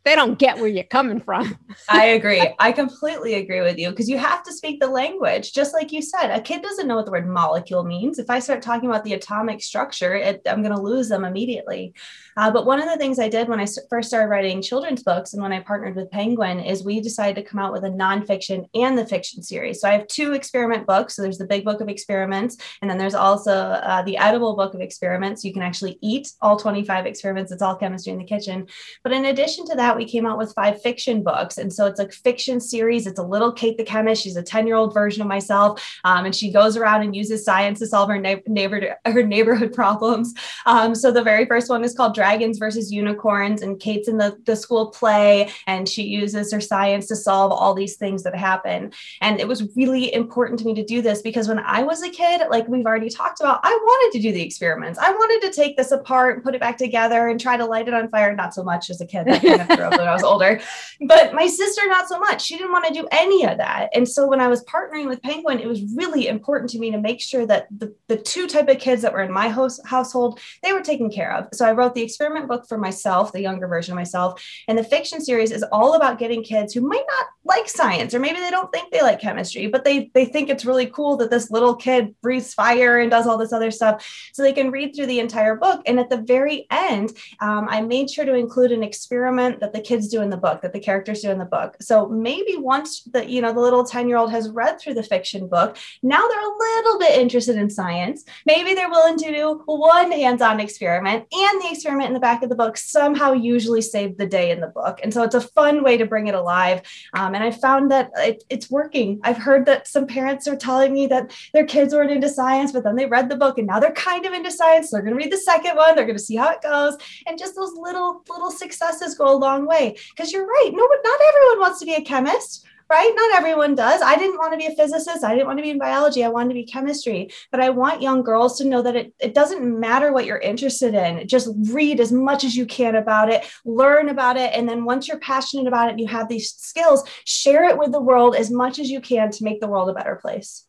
they 0.04 0.16
don't 0.16 0.38
get 0.38 0.58
where 0.58 0.68
you're 0.68 0.84
coming 0.84 1.22
from. 1.22 1.58
I 1.88 2.06
agree. 2.18 2.54
I 2.60 2.74
completely 2.74 3.36
agree 3.36 3.62
with 3.62 3.78
you 3.78 3.90
because 3.90 4.10
you 4.10 4.18
have 4.18 4.44
to 4.44 4.52
speak 4.52 4.82
the 4.82 4.90
language. 4.90 5.54
Just 5.54 5.74
like 5.74 5.94
you 5.94 6.02
said, 6.02 6.30
a 6.30 6.42
kid 6.42 6.62
doesn't 6.62 6.88
know 6.88 6.98
what 6.98 7.06
the 7.06 7.12
word 7.12 7.28
molecule 7.28 7.86
means. 7.86 8.20
If 8.20 8.30
I 8.30 8.40
start 8.40 8.62
talking 8.62 8.90
about 8.90 9.06
the 9.06 9.14
atomic 9.14 9.64
structure, 9.64 10.14
it, 10.14 10.42
I'm 10.46 10.62
going 10.62 10.76
to 10.76 10.82
lose 10.82 11.08
them 11.08 11.24
immediately. 11.24 11.94
Uh, 12.38 12.52
but 12.52 12.66
one 12.66 12.82
of 12.82 12.90
the 12.90 12.98
things 12.98 13.20
I 13.20 13.30
did 13.30 13.48
when 13.48 13.60
I 13.60 13.68
first 13.90 14.10
started 14.10 14.28
writing 14.28 14.62
children's 14.62 15.04
books 15.04 15.34
and 15.34 15.42
when 15.42 15.54
I 15.54 15.62
partnered 15.62 15.96
with 15.96 16.12
Penguin 16.12 16.60
is 16.60 16.84
we 16.84 17.00
decided 17.00 17.36
to 17.36 17.48
come 17.50 17.60
out 17.60 17.72
with 17.72 17.84
a 17.86 17.90
nonfiction 17.90 18.68
and 18.74 18.98
the 18.98 19.06
fiction 19.06 19.42
series. 19.42 19.80
So 19.80 19.88
I 19.88 19.94
have 19.94 20.08
two 20.08 20.34
experiment 20.34 20.86
books. 20.86 21.16
So 21.16 21.22
there's 21.22 21.38
the 21.38 21.48
big 21.48 21.64
book 21.64 21.82
of 21.82 21.88
experiments, 21.88 22.58
and 22.82 22.90
then 22.90 22.98
there's 22.98 23.16
also 23.16 23.54
uh, 23.54 24.02
the 24.02 24.18
edible 24.18 24.56
book 24.56 24.74
of 24.74 24.82
experiments. 24.82 25.44
You 25.44 25.54
can 25.54 25.62
actually 25.62 25.98
eat 26.02 26.32
all 26.42 26.58
25 26.58 27.06
experiments. 27.06 27.52
It's 27.52 27.62
all 27.62 27.76
chemistry 27.76 28.12
in 28.12 28.20
the 28.20 28.26
kitchen. 28.26 28.68
But 29.04 29.14
in 29.14 29.26
addition 29.26 29.66
to 29.68 29.76
that, 29.76 29.96
we 29.96 30.06
came 30.06 30.26
out 30.26 30.38
with 30.38 30.54
five 30.54 30.82
fiction 30.82 31.24
books. 31.24 31.58
And 31.58 31.72
so 31.72 31.86
it's 31.86 32.00
a 32.00 32.10
fiction 32.10 32.60
series. 32.60 33.08
It's 33.08 33.20
a 33.20 33.24
little 33.24 33.52
Kate 33.52 33.78
the 33.78 33.84
chemist. 33.84 34.24
She's 34.24 34.36
a 34.36 34.44
10 34.44 34.68
year 34.68 34.76
old 34.76 34.94
version 34.94 35.22
of 35.22 35.28
myself. 35.28 35.82
Um, 36.04 36.26
and 36.26 36.36
she 36.36 36.52
goes 36.52 36.76
around 36.76 37.04
and 37.04 37.16
uses 37.16 37.46
science 37.46 37.80
to 37.80 37.88
solve 37.88 38.10
her, 38.10 38.18
na- 38.18 38.36
neighbor- 38.48 38.98
her 39.06 39.24
neighborhood 39.24 39.74
problems. 39.74 40.34
Um, 40.66 40.96
so 40.96 41.12
the 41.12 41.24
very 41.24 41.46
first 41.46 41.70
one 41.70 41.84
is 41.84 41.94
called 41.94 42.16
Dragons 42.26 42.58
versus 42.58 42.92
Unicorns. 42.92 43.62
And 43.62 43.80
Kate's 43.80 44.08
in 44.08 44.18
the, 44.18 44.36
the 44.46 44.56
school 44.56 44.88
play 44.88 45.52
and 45.68 45.88
she 45.88 46.02
uses 46.02 46.52
her 46.52 46.60
science 46.60 47.06
to 47.10 47.16
solve 47.16 47.52
all 47.52 47.76
these 47.76 47.98
things 47.98 48.24
that 48.24 48.36
happen. 48.36 48.92
And 49.22 49.40
it 49.40 49.48
was 49.48 49.76
really 49.76 50.12
important 50.12 50.58
to 50.62 50.66
me 50.66 50.74
to 50.74 50.84
do 50.84 51.04
this 51.04 51.22
because 51.22 51.48
when 51.48 51.60
I 51.60 51.84
was 51.84 52.02
a 52.02 52.10
kid, 52.10 52.42
like 52.50 52.68
we've 52.68 52.88
already 52.88 53.12
talked 53.12 53.42
about, 53.42 53.60
I 53.62 53.70
wanted 53.70 54.18
to 54.18 54.24
do 54.24 54.34
the 54.34 54.42
experiments. 54.42 54.98
I 54.98 55.12
wanted 55.12 55.46
to 55.46 55.54
take 55.54 55.78
this 55.78 55.92
apart 55.92 56.38
and 56.38 56.44
put 56.44 56.56
it 56.56 56.62
back 56.62 56.80
together 56.80 57.28
and 57.28 57.40
try 57.40 57.58
to 57.58 57.66
light 57.66 57.88
it 57.88 57.94
on 57.94 58.10
fire. 58.10 58.36
Not 58.36 58.56
so 58.56 58.64
much 58.64 58.90
as 58.90 59.00
a 59.02 59.06
kid. 59.06 59.28
when 59.28 59.72
I 59.72 60.14
was 60.14 60.24
older. 60.24 60.60
But 61.02 61.34
my 61.34 61.46
sister, 61.46 61.82
not 61.88 62.08
so 62.08 62.18
much. 62.18 62.42
She 62.42 62.58
didn't 62.58 62.72
want 62.72 62.86
to 62.86 62.94
do 62.94 63.06
any 63.12 63.46
of 63.46 63.58
that. 63.58 63.90
And 63.94 64.08
so 64.08 64.28
when 64.28 64.40
I 64.40 64.48
was 64.48 64.64
partnering 64.64 65.08
with 65.08 65.22
Penguin, 65.22 65.60
it 65.60 65.68
was 65.68 65.84
really 65.94 66.28
important 66.28 66.70
to 66.72 66.80
me 66.80 66.90
to 66.92 66.98
make 66.98 67.22
sure 67.22 67.46
that 67.46 67.68
the, 67.78 67.94
the 68.08 68.16
two 68.16 68.48
type 68.48 68.70
of 68.70 68.80
kids 68.80 69.02
that 69.02 69.12
were 69.12 69.22
in 69.22 69.32
my 69.32 69.50
host, 69.50 69.82
household, 69.86 70.40
they 70.64 70.72
were 70.72 70.82
taken 70.82 71.12
care 71.12 71.36
of. 71.36 71.50
So 71.54 71.66
I 71.66 71.74
wrote 71.74 71.94
the 71.96 72.02
experiment 72.16 72.48
book 72.48 72.66
for 72.68 72.78
myself, 72.78 73.34
the 73.34 73.42
younger 73.42 73.68
version 73.68 73.92
of 73.92 73.98
myself. 73.98 74.42
And 74.70 74.78
the 74.78 74.84
fiction 74.84 75.20
series 75.20 75.52
is 75.52 75.66
all 75.72 75.96
about 75.96 76.18
getting 76.18 76.44
kids 76.44 76.74
who 76.74 76.80
might 76.80 77.04
not 77.10 77.28
like 77.44 77.68
science, 77.68 78.14
or 78.14 78.20
maybe 78.20 78.40
they 78.40 78.50
don't 78.50 78.72
think 78.72 78.92
they 78.92 79.02
like 79.02 79.20
chemistry, 79.20 79.68
but 79.68 79.84
they, 79.84 80.10
they 80.14 80.24
think 80.24 80.50
it's 80.50 80.66
really 80.66 80.86
cool 80.88 81.18
that 81.18 81.30
this 81.30 81.52
little 81.52 81.76
kid 81.76 82.16
breathes 82.22 82.54
fire 82.54 83.00
and 83.00 83.12
does 83.12 83.28
all 83.28 83.38
this 83.38 83.52
other 83.52 83.70
stuff. 83.70 84.30
So 84.34 84.42
they 84.42 84.54
can 84.54 84.72
read 84.72 84.96
through 84.96 85.08
the 85.08 85.20
entire 85.20 85.56
book. 85.56 85.82
And 85.86 86.00
at 86.00 86.10
the 86.10 86.22
very 86.22 86.68
end, 86.72 87.12
um, 87.42 87.68
I 87.70 87.82
made 87.82 88.10
sure 88.10 88.26
to 88.26 88.34
include 88.34 88.72
an 88.72 88.82
experiment 88.82 89.60
that 89.60 89.74
the 89.74 89.82
kids 89.82 90.08
do 90.08 90.22
in 90.22 90.30
the 90.30 90.38
book, 90.38 90.62
that 90.62 90.72
the 90.72 90.80
characters 90.80 91.22
do 91.22 91.32
in 91.32 91.38
the 91.38 91.46
book. 91.46 91.76
So 91.82 92.08
maybe 92.08 92.56
once 92.58 93.04
the, 93.04 93.30
you 93.30 93.42
know, 93.42 93.52
the 93.52 93.60
little 93.60 93.84
10 93.84 94.08
year 94.08 94.18
old 94.18 94.32
has 94.32 94.50
read 94.50 94.80
through 94.80 94.94
the 94.94 95.04
fiction 95.04 95.48
book, 95.48 95.78
now 96.02 96.26
they're 96.26 96.40
a 96.40 96.58
little 96.58 97.00
bit 97.00 97.20
interested 97.20 97.58
in 97.58 97.70
science. 97.70 98.24
Maybe 98.46 98.74
they're 98.74 98.90
willing 98.90 99.18
to 99.18 99.32
do 99.32 99.62
one 99.66 100.12
hands 100.12 100.42
on 100.42 100.62
experiment 100.62 101.26
and 101.32 101.62
the 101.62 101.70
experiment 101.72 102.05
in 102.08 102.14
the 102.14 102.20
back 102.20 102.44
of 102.44 102.50
the 102.50 102.56
book 102.56 102.78
somehow 102.78 103.34
usually 103.34 103.82
saved 103.82 104.18
the 104.18 104.26
day 104.26 104.52
in 104.52 104.62
the 104.62 104.68
book. 104.68 105.00
And 105.04 105.14
so 105.14 105.24
it's 105.24 105.36
a 105.36 105.42
fun 105.42 105.84
way 105.84 105.98
to 105.98 106.06
bring 106.06 106.28
it 106.28 106.36
alive. 106.36 106.82
Um, 107.14 107.36
and 107.36 107.44
I 107.44 107.52
found 107.52 107.92
that 107.92 108.12
it, 108.18 108.44
it's 108.50 108.70
working. 108.70 109.20
I've 109.24 109.38
heard 109.38 109.66
that 109.66 109.88
some 109.88 110.08
parents 110.08 110.48
are 110.48 110.56
telling 110.56 110.94
me 110.94 111.08
that 111.08 111.32
their 111.54 111.66
kids 111.66 111.94
weren't 111.94 112.12
into 112.12 112.30
science, 112.30 112.72
but 112.72 112.84
then 112.84 112.96
they 112.96 113.06
read 113.06 113.30
the 113.30 113.36
book 113.36 113.58
and 113.58 113.68
now 113.68 113.80
they're 113.80 113.92
kind 113.94 114.26
of 114.26 114.34
into 114.34 114.52
science. 114.52 114.92
They're 114.92 115.02
going 115.02 115.18
to 115.18 115.24
read 115.24 115.32
the 115.32 115.38
second 115.38 115.76
one. 115.76 115.96
They're 115.96 116.06
going 116.06 116.18
to 116.18 116.24
see 116.24 116.36
how 116.36 116.52
it 116.52 116.62
goes. 116.62 116.98
And 117.28 117.38
just 117.38 117.56
those 117.56 117.74
little, 117.76 118.24
little 118.30 118.52
successes 118.52 119.16
go 119.16 119.34
a 119.34 119.38
long 119.38 119.66
way 119.66 119.98
because 120.10 120.32
you're 120.32 120.46
right. 120.46 120.72
No, 120.74 120.88
not 121.04 121.20
everyone 121.30 121.60
wants 121.60 121.80
to 121.80 121.86
be 121.86 121.96
a 121.96 122.02
chemist 122.02 122.66
right? 122.90 123.12
Not 123.16 123.38
everyone 123.38 123.76
does. 123.76 124.02
I 124.02 124.16
didn't 124.18 124.38
want 124.38 124.54
to 124.54 124.58
be 124.58 124.68
a 124.68 124.76
physicist. 124.76 125.24
I 125.24 125.34
didn't 125.34 125.48
want 125.48 125.58
to 125.58 125.64
be 125.64 125.72
in 125.72 125.80
biology. 125.80 126.24
I 126.24 126.30
wanted 126.30 126.50
to 126.50 126.54
be 126.56 126.66
chemistry. 126.66 127.32
But 127.52 127.60
I 127.60 127.70
want 127.70 128.02
young 128.02 128.22
girls 128.22 128.58
to 128.60 128.66
know 128.66 128.82
that 128.82 128.96
it, 128.96 129.14
it 129.20 129.34
doesn't 129.34 129.80
matter 129.80 130.14
what 130.14 130.26
you're 130.26 130.38
interested 130.38 130.94
in. 130.94 131.28
Just 131.28 131.50
read 131.72 132.00
as 132.00 132.12
much 132.12 132.44
as 132.44 132.56
you 132.56 132.66
can 132.66 132.96
about 132.96 133.32
it, 133.32 133.46
learn 133.66 134.10
about 134.10 134.38
it. 134.38 134.52
And 134.54 134.70
then 134.70 134.86
once 134.86 135.08
you're 135.08 135.20
passionate 135.20 135.68
about 135.68 135.88
it 135.88 135.92
and 135.92 136.00
you 136.00 136.08
have 136.08 136.30
these 136.30 136.52
skills, 136.52 137.04
share 137.26 137.64
it 137.66 137.78
with 137.78 137.92
the 137.92 138.02
world 138.02 138.36
as 138.36 138.52
much 138.52 138.78
as 138.78 138.90
you 138.90 139.02
can 139.02 139.32
to 139.32 139.44
make 139.44 139.62
the 139.62 139.68
world 139.68 139.90
a 139.90 139.94
better 139.94 140.16
place. 140.16 140.68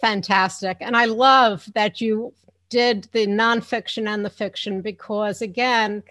Fantastic. 0.00 0.76
And 0.80 0.96
I 0.96 1.06
love 1.06 1.66
that 1.74 2.00
you 2.00 2.32
did 2.68 3.08
the 3.12 3.26
nonfiction 3.26 4.06
and 4.06 4.24
the 4.24 4.30
fiction 4.30 4.82
because, 4.82 5.42
again, 5.42 6.02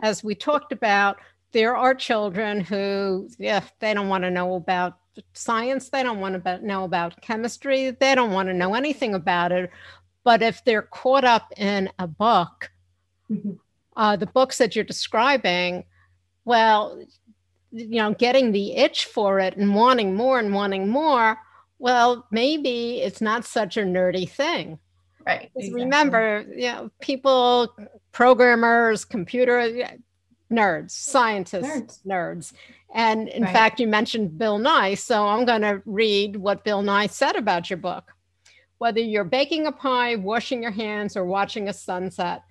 as 0.00 0.24
we 0.24 0.34
talked 0.34 0.72
about, 0.72 1.18
there 1.56 1.74
are 1.74 1.94
children 1.94 2.60
who, 2.60 3.30
yeah, 3.38 3.62
they 3.80 3.94
don't 3.94 4.10
want 4.10 4.24
to 4.24 4.30
know 4.30 4.56
about 4.56 4.98
science, 5.32 5.88
they 5.88 6.02
don't 6.02 6.20
want 6.20 6.44
to 6.44 6.66
know 6.66 6.84
about 6.84 7.18
chemistry, 7.22 7.92
they 7.92 8.14
don't 8.14 8.32
want 8.32 8.46
to 8.50 8.52
know 8.52 8.74
anything 8.74 9.14
about 9.14 9.52
it. 9.52 9.70
But 10.22 10.42
if 10.42 10.62
they're 10.66 10.82
caught 10.82 11.24
up 11.24 11.50
in 11.56 11.88
a 11.98 12.06
book, 12.06 12.70
mm-hmm. 13.30 13.52
uh, 13.96 14.16
the 14.16 14.26
books 14.26 14.58
that 14.58 14.76
you're 14.76 14.84
describing, 14.84 15.84
well, 16.44 17.02
you 17.72 18.02
know, 18.02 18.12
getting 18.12 18.52
the 18.52 18.76
itch 18.76 19.06
for 19.06 19.40
it 19.40 19.56
and 19.56 19.74
wanting 19.74 20.14
more 20.14 20.38
and 20.38 20.52
wanting 20.52 20.90
more, 20.90 21.38
well, 21.78 22.26
maybe 22.30 23.00
it's 23.00 23.22
not 23.22 23.46
such 23.46 23.78
a 23.78 23.82
nerdy 23.82 24.28
thing. 24.28 24.78
Right. 25.26 25.50
Exactly. 25.56 25.84
Remember, 25.84 26.44
you 26.54 26.70
know, 26.70 26.90
people, 27.00 27.74
programmers, 28.12 29.06
computer, 29.06 29.72
nerds, 30.50 30.90
scientists, 30.92 32.00
nerds. 32.06 32.06
nerds. 32.06 32.52
And 32.94 33.28
in 33.28 33.42
right. 33.42 33.52
fact, 33.52 33.80
you 33.80 33.86
mentioned 33.86 34.38
Bill 34.38 34.58
Nye. 34.58 34.94
So 34.94 35.26
I'm 35.26 35.44
going 35.44 35.62
to 35.62 35.82
read 35.84 36.36
what 36.36 36.64
Bill 36.64 36.82
Nye 36.82 37.06
said 37.06 37.36
about 37.36 37.68
your 37.68 37.78
book. 37.78 38.12
Whether 38.78 39.00
you're 39.00 39.24
baking 39.24 39.66
a 39.66 39.72
pie, 39.72 40.16
washing 40.16 40.62
your 40.62 40.70
hands, 40.70 41.16
or 41.16 41.24
watching 41.24 41.68
a 41.68 41.72
sunset, 41.72 42.42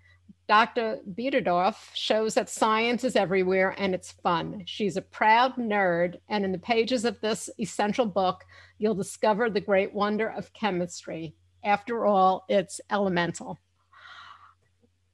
Dr. 0.47 0.99
Biberdorf 1.11 1.75
shows 1.93 2.35
that 2.35 2.49
science 2.49 3.03
is 3.03 3.15
everywhere 3.15 3.73
and 3.77 3.95
it's 3.95 4.11
fun. 4.11 4.61
She's 4.65 4.97
a 4.97 5.01
proud 5.01 5.55
nerd, 5.55 6.17
and 6.29 6.45
in 6.45 6.51
the 6.51 6.59
pages 6.59 7.03
of 7.03 7.19
this 7.21 7.49
essential 7.59 8.05
book, 8.05 8.43
you'll 8.77 8.95
discover 8.95 9.49
the 9.49 9.61
great 9.61 9.93
wonder 9.93 10.27
of 10.29 10.53
chemistry. 10.53 11.35
After 11.63 12.05
all, 12.05 12.45
it's 12.47 12.79
elemental. 12.91 13.59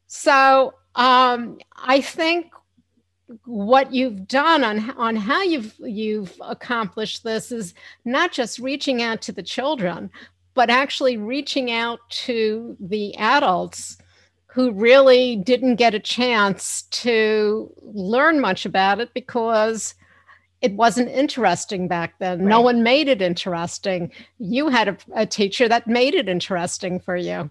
So 0.08 0.74
um, 0.96 1.60
I 1.74 2.02
think 2.02 2.52
what 3.46 3.94
you've 3.94 4.28
done 4.28 4.64
on 4.64 4.92
on 4.92 5.16
how 5.16 5.42
you've 5.42 5.76
you've 5.80 6.34
accomplished 6.42 7.24
this 7.24 7.52
is 7.52 7.74
not 8.06 8.32
just 8.32 8.60
reaching 8.60 9.02
out 9.02 9.22
to 9.24 9.32
the 9.32 9.44
children, 9.44 10.10
but 10.54 10.70
actually 10.70 11.18
reaching 11.18 11.72
out 11.72 12.00
to 12.10 12.76
the 12.80 13.16
adults 13.18 13.98
who 14.48 14.72
really 14.72 15.38
didn't 15.38 15.76
get 15.76 15.94
a 15.94 16.00
chance 16.00 16.84
to 16.92 17.74
learn 17.82 18.40
much 18.40 18.66
about 18.66 19.00
it 19.00 19.14
because 19.14 19.96
it 20.62 20.74
wasn't 20.74 21.10
interesting 21.10 21.88
back 21.88 22.20
then. 22.20 22.40
Right. 22.40 22.48
No 22.48 22.62
one 22.62 22.84
made 22.84 23.08
it 23.08 23.22
interesting. 23.22 24.12
You 24.40 24.68
had 24.70 24.90
a, 24.90 24.98
a 25.16 25.26
teacher 25.26 25.68
that 25.70 25.88
made 25.88 26.14
it 26.14 26.28
interesting 26.28 27.00
for 27.00 27.16
you. 27.16 27.50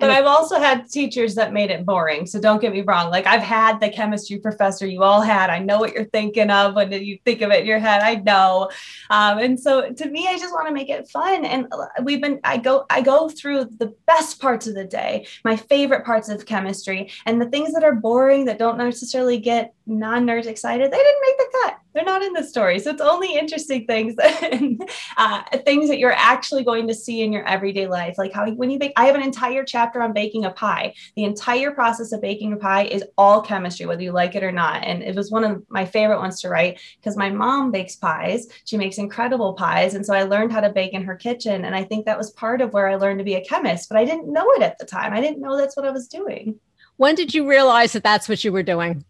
But 0.00 0.10
I've 0.10 0.26
also 0.26 0.58
had 0.58 0.90
teachers 0.90 1.34
that 1.34 1.52
made 1.52 1.70
it 1.70 1.84
boring. 1.84 2.26
So 2.26 2.40
don't 2.40 2.60
get 2.60 2.72
me 2.72 2.80
wrong. 2.80 3.10
Like 3.10 3.26
I've 3.26 3.42
had 3.42 3.80
the 3.80 3.90
chemistry 3.90 4.38
professor 4.38 4.86
you 4.86 5.02
all 5.02 5.20
had. 5.20 5.50
I 5.50 5.58
know 5.58 5.78
what 5.78 5.92
you're 5.92 6.06
thinking 6.06 6.50
of 6.50 6.74
when 6.74 6.90
you 6.90 7.18
think 7.24 7.42
of 7.42 7.50
it 7.50 7.60
in 7.60 7.66
your 7.66 7.78
head. 7.78 8.02
I 8.02 8.16
know. 8.16 8.70
Um, 9.10 9.38
and 9.38 9.60
so 9.60 9.90
to 9.92 10.10
me, 10.10 10.26
I 10.26 10.38
just 10.38 10.52
want 10.52 10.66
to 10.68 10.74
make 10.74 10.88
it 10.88 11.08
fun. 11.08 11.44
And 11.44 11.66
we've 12.02 12.20
been, 12.20 12.40
I 12.44 12.56
go, 12.56 12.86
I 12.90 13.02
go 13.02 13.28
through 13.28 13.66
the 13.78 13.94
best 14.06 14.40
parts 14.40 14.66
of 14.66 14.74
the 14.74 14.84
day, 14.84 15.26
my 15.44 15.56
favorite 15.56 16.04
parts 16.04 16.28
of 16.28 16.46
chemistry, 16.46 17.10
and 17.26 17.40
the 17.40 17.50
things 17.50 17.72
that 17.74 17.84
are 17.84 17.94
boring 17.94 18.46
that 18.46 18.58
don't 18.58 18.78
necessarily 18.78 19.38
get 19.38 19.74
non-nerds 19.90 20.46
excited. 20.46 20.90
They 20.90 20.96
didn't 20.96 21.22
make 21.22 21.38
the 21.38 21.58
cut 21.62 21.80
they're 21.92 22.04
not 22.04 22.22
in 22.22 22.32
the 22.32 22.42
story. 22.42 22.78
So 22.78 22.90
it's 22.90 23.00
only 23.00 23.36
interesting 23.36 23.86
things, 23.86 24.14
uh, 25.16 25.42
things 25.64 25.88
that 25.88 25.98
you're 25.98 26.12
actually 26.12 26.64
going 26.64 26.86
to 26.88 26.94
see 26.94 27.22
in 27.22 27.32
your 27.32 27.44
everyday 27.46 27.86
life. 27.86 28.16
Like 28.16 28.32
how 28.32 28.48
when 28.50 28.70
you 28.70 28.78
bake, 28.78 28.92
I 28.96 29.06
have 29.06 29.16
an 29.16 29.22
entire 29.22 29.64
chapter 29.64 30.02
on 30.02 30.12
baking 30.12 30.44
a 30.44 30.50
pie. 30.50 30.94
The 31.16 31.24
entire 31.24 31.72
process 31.72 32.12
of 32.12 32.20
baking 32.20 32.52
a 32.52 32.56
pie 32.56 32.84
is 32.84 33.04
all 33.18 33.42
chemistry, 33.42 33.86
whether 33.86 34.02
you 34.02 34.12
like 34.12 34.34
it 34.34 34.44
or 34.44 34.52
not. 34.52 34.84
And 34.84 35.02
it 35.02 35.16
was 35.16 35.30
one 35.30 35.44
of 35.44 35.64
my 35.68 35.84
favorite 35.84 36.20
ones 36.20 36.40
to 36.42 36.48
write 36.48 36.80
because 36.96 37.16
my 37.16 37.30
mom 37.30 37.72
bakes 37.72 37.96
pies. 37.96 38.46
She 38.64 38.76
makes 38.76 38.98
incredible 38.98 39.54
pies. 39.54 39.94
And 39.94 40.06
so 40.06 40.14
I 40.14 40.22
learned 40.22 40.52
how 40.52 40.60
to 40.60 40.70
bake 40.70 40.92
in 40.92 41.04
her 41.04 41.16
kitchen. 41.16 41.64
And 41.64 41.74
I 41.74 41.82
think 41.82 42.06
that 42.06 42.18
was 42.18 42.30
part 42.30 42.60
of 42.60 42.72
where 42.72 42.88
I 42.88 42.94
learned 42.96 43.18
to 43.18 43.24
be 43.24 43.34
a 43.34 43.44
chemist, 43.44 43.88
but 43.88 43.98
I 43.98 44.04
didn't 44.04 44.32
know 44.32 44.48
it 44.52 44.62
at 44.62 44.78
the 44.78 44.86
time. 44.86 45.12
I 45.12 45.20
didn't 45.20 45.40
know 45.40 45.56
that's 45.56 45.76
what 45.76 45.86
I 45.86 45.90
was 45.90 46.06
doing. 46.06 46.60
When 46.96 47.14
did 47.14 47.34
you 47.34 47.48
realize 47.48 47.94
that 47.94 48.02
that's 48.02 48.28
what 48.28 48.44
you 48.44 48.52
were 48.52 48.62
doing? 48.62 49.04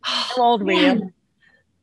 How 0.00 0.42
old 0.42 0.62
were 0.62 0.72
you? 0.72 1.12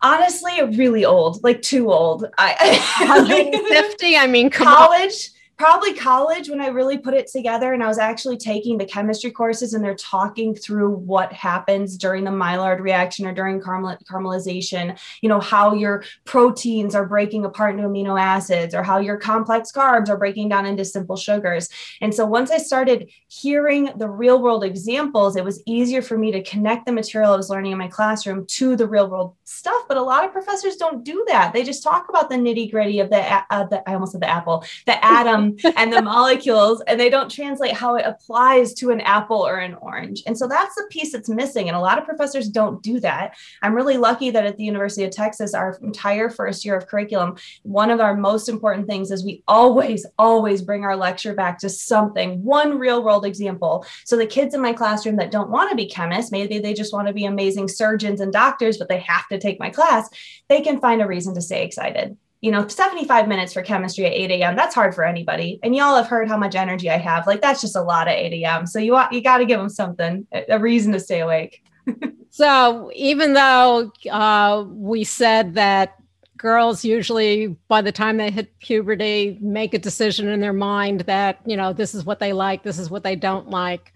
honestly 0.01 0.61
really 0.77 1.03
old, 1.03 1.43
like 1.43 1.61
too 1.61 1.91
old. 1.91 2.25
I 2.37 2.55
150. 2.99 4.15
I 4.15 4.27
mean, 4.27 4.49
college 4.49 5.31
probably 5.57 5.93
college 5.93 6.49
when 6.49 6.59
I 6.59 6.67
really 6.67 6.97
put 6.97 7.13
it 7.13 7.27
together 7.27 7.73
and 7.73 7.81
I 7.81 7.87
was 7.87 7.97
actually 7.97 8.37
taking 8.37 8.77
the 8.77 8.85
chemistry 8.85 9.31
courses 9.31 9.73
and 9.73 9.83
they're 9.83 9.95
talking 9.95 10.53
through 10.53 10.89
what 10.89 11.31
happens 11.31 11.97
during 11.97 12.25
the 12.25 12.31
Maillard 12.31 12.81
reaction 12.81 13.25
or 13.25 13.33
during 13.33 13.61
caramel- 13.61 13.97
caramelization, 14.03 14.99
you 15.21 15.29
know, 15.29 15.39
how 15.39 15.73
your 15.73 16.03
proteins 16.25 16.93
are 16.93 17.05
breaking 17.05 17.45
apart 17.45 17.75
into 17.75 17.87
amino 17.87 18.19
acids 18.19 18.75
or 18.75 18.83
how 18.83 18.97
your 18.97 19.17
complex 19.17 19.71
carbs 19.71 20.09
are 20.09 20.17
breaking 20.17 20.49
down 20.49 20.65
into 20.65 20.83
simple 20.83 21.15
sugars. 21.15 21.69
And 22.01 22.13
so 22.13 22.25
once 22.25 22.51
I 22.51 22.57
started 22.57 23.09
hearing 23.27 23.91
the 23.95 24.09
real 24.09 24.41
world 24.41 24.63
examples, 24.63 25.37
it 25.37 25.45
was 25.45 25.63
easier 25.65 26.01
for 26.01 26.17
me 26.17 26.31
to 26.33 26.43
connect 26.43 26.85
the 26.85 26.91
material 26.91 27.31
I 27.31 27.37
was 27.37 27.49
learning 27.49 27.71
in 27.71 27.77
my 27.77 27.87
classroom 27.87 28.45
to 28.47 28.75
the 28.75 28.87
real 28.87 29.09
world 29.09 29.35
stuff. 29.45 29.83
But 29.87 29.97
a 29.97 30.01
lot 30.01 30.25
of 30.25 30.33
professors 30.33 30.75
don't 30.75 31.05
do 31.05 31.23
that. 31.29 31.53
They 31.53 31.63
just 31.63 31.83
talk 31.83 32.09
about 32.09 32.29
the 32.29 32.35
nitty 32.35 32.71
gritty 32.71 32.99
of 32.99 33.09
the, 33.09 33.21
uh, 33.49 33.65
the, 33.67 33.87
I 33.89 33.93
almost 33.93 34.11
said 34.11 34.21
the 34.21 34.29
apple, 34.29 34.65
the 34.85 35.03
atom 35.03 35.44
and 35.75 35.93
the 35.93 36.01
molecules, 36.15 36.81
and 36.87 36.99
they 36.99 37.09
don't 37.09 37.29
translate 37.29 37.73
how 37.73 37.95
it 37.95 38.05
applies 38.05 38.73
to 38.75 38.91
an 38.91 39.01
apple 39.01 39.45
or 39.45 39.57
an 39.57 39.75
orange. 39.75 40.23
And 40.25 40.37
so 40.37 40.47
that's 40.47 40.75
the 40.75 40.87
piece 40.89 41.11
that's 41.11 41.29
missing. 41.29 41.67
And 41.67 41.75
a 41.75 41.79
lot 41.79 41.97
of 41.97 42.05
professors 42.05 42.47
don't 42.49 42.81
do 42.81 42.99
that. 43.01 43.35
I'm 43.61 43.73
really 43.73 43.97
lucky 43.97 44.31
that 44.31 44.45
at 44.45 44.57
the 44.57 44.63
University 44.63 45.03
of 45.03 45.11
Texas, 45.11 45.53
our 45.53 45.77
entire 45.81 46.29
first 46.29 46.65
year 46.65 46.75
of 46.75 46.87
curriculum, 46.87 47.37
one 47.63 47.91
of 47.91 47.99
our 47.99 48.15
most 48.15 48.49
important 48.49 48.87
things 48.87 49.11
is 49.11 49.23
we 49.23 49.43
always, 49.47 50.05
always 50.17 50.61
bring 50.61 50.83
our 50.83 50.95
lecture 50.95 51.33
back 51.33 51.59
to 51.59 51.69
something, 51.69 52.43
one 52.43 52.77
real 52.77 53.03
world 53.03 53.25
example. 53.25 53.85
So 54.05 54.17
the 54.17 54.25
kids 54.25 54.53
in 54.53 54.61
my 54.61 54.73
classroom 54.73 55.17
that 55.17 55.31
don't 55.31 55.49
want 55.49 55.69
to 55.69 55.75
be 55.75 55.87
chemists, 55.87 56.31
maybe 56.31 56.59
they 56.59 56.73
just 56.73 56.93
want 56.93 57.07
to 57.07 57.13
be 57.13 57.25
amazing 57.25 57.67
surgeons 57.67 58.21
and 58.21 58.31
doctors, 58.31 58.77
but 58.77 58.89
they 58.89 58.99
have 58.99 59.27
to 59.29 59.39
take 59.39 59.59
my 59.59 59.69
class, 59.69 60.09
they 60.49 60.61
can 60.61 60.79
find 60.79 61.01
a 61.01 61.07
reason 61.07 61.33
to 61.35 61.41
stay 61.41 61.63
excited 61.63 62.17
you 62.45 62.51
know 62.51 62.67
75 62.67 63.27
minutes 63.27 63.53
for 63.53 63.63
chemistry 63.63 64.05
at 64.05 64.13
8 64.13 64.31
a.m 64.31 64.55
that's 64.55 64.75
hard 64.75 64.93
for 64.93 65.03
anybody. 65.03 65.59
And 65.63 65.75
y'all 65.75 65.95
have 65.95 66.07
heard 66.07 66.27
how 66.27 66.37
much 66.37 66.55
energy 66.55 66.89
i 66.89 66.97
have. 66.97 67.25
Like 67.25 67.41
that's 67.41 67.61
just 67.61 67.75
a 67.75 67.81
lot 67.81 68.07
at 68.07 68.17
8 68.17 68.43
a.m 68.43 68.67
so 68.67 68.79
you 68.79 68.97
you 69.11 69.21
got 69.21 69.39
to 69.39 69.45
give 69.45 69.59
them 69.59 69.69
something 69.69 70.27
a 70.31 70.59
reason 70.59 70.93
to 70.93 70.99
stay 70.99 71.21
awake. 71.21 71.63
So 72.35 72.91
even 72.93 73.31
though 73.31 73.93
uh, 74.11 74.65
we 74.67 75.05
said 75.05 75.53
that 75.53 75.95
girls 76.35 76.83
usually 76.83 77.47
by 77.69 77.81
the 77.81 77.93
time 77.93 78.17
they 78.17 78.29
hit 78.29 78.59
puberty 78.59 79.37
make 79.39 79.73
a 79.73 79.79
decision 79.79 80.27
in 80.27 80.41
their 80.41 80.51
mind 80.51 81.01
that 81.01 81.39
you 81.45 81.55
know 81.55 81.71
this 81.71 81.95
is 81.95 82.03
what 82.03 82.19
they 82.19 82.33
like 82.33 82.61
this 82.63 82.77
is 82.77 82.89
what 82.89 83.03
they 83.03 83.15
don't 83.15 83.49
like 83.49 83.93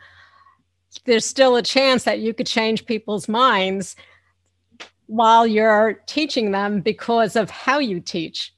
there's 1.03 1.25
still 1.25 1.57
a 1.57 1.61
chance 1.61 2.05
that 2.05 2.19
you 2.19 2.33
could 2.33 2.47
change 2.47 2.85
people's 2.85 3.27
minds 3.27 3.97
while 5.09 5.47
you're 5.47 5.93
teaching 6.05 6.51
them 6.51 6.81
because 6.81 7.35
of 7.35 7.49
how 7.49 7.79
you 7.79 7.99
teach. 7.99 8.53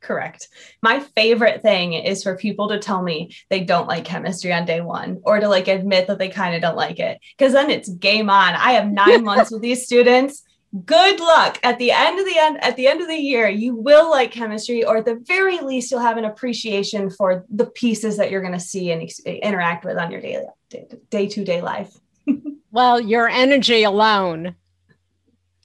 Correct. 0.00 0.48
My 0.80 1.00
favorite 1.00 1.60
thing 1.60 1.92
is 1.92 2.22
for 2.22 2.36
people 2.36 2.68
to 2.68 2.78
tell 2.78 3.02
me 3.02 3.34
they 3.50 3.64
don't 3.64 3.88
like 3.88 4.04
chemistry 4.04 4.52
on 4.52 4.64
day 4.64 4.80
one 4.80 5.20
or 5.24 5.40
to 5.40 5.48
like 5.48 5.66
admit 5.66 6.06
that 6.06 6.20
they 6.20 6.28
kind 6.28 6.54
of 6.54 6.62
don't 6.62 6.76
like 6.76 7.00
it 7.00 7.18
because 7.36 7.52
then 7.52 7.68
it's 7.68 7.88
game 7.88 8.30
on. 8.30 8.54
I 8.54 8.72
have 8.72 8.92
nine 8.92 9.24
months 9.24 9.50
with 9.50 9.60
these 9.60 9.84
students. 9.84 10.44
Good 10.86 11.18
luck 11.18 11.58
at 11.64 11.80
the 11.80 11.90
end 11.90 12.20
of 12.20 12.26
the 12.26 12.38
end 12.38 12.62
at 12.62 12.76
the 12.76 12.86
end 12.86 13.00
of 13.00 13.08
the 13.08 13.16
year. 13.16 13.48
You 13.48 13.74
will 13.74 14.08
like 14.08 14.30
chemistry, 14.30 14.84
or 14.84 14.98
at 14.98 15.04
the 15.04 15.20
very 15.26 15.58
least, 15.58 15.90
you'll 15.90 16.00
have 16.00 16.18
an 16.18 16.26
appreciation 16.26 17.10
for 17.10 17.44
the 17.50 17.66
pieces 17.66 18.18
that 18.18 18.30
you're 18.30 18.42
going 18.42 18.52
to 18.52 18.60
see 18.60 18.92
and 18.92 19.02
ex- 19.02 19.20
interact 19.20 19.84
with 19.84 19.96
on 19.96 20.12
your 20.12 20.20
daily 20.20 20.44
day 21.10 21.26
to 21.26 21.44
day 21.44 21.60
life. 21.60 21.98
well, 22.70 23.00
your 23.00 23.28
energy 23.28 23.82
alone 23.82 24.54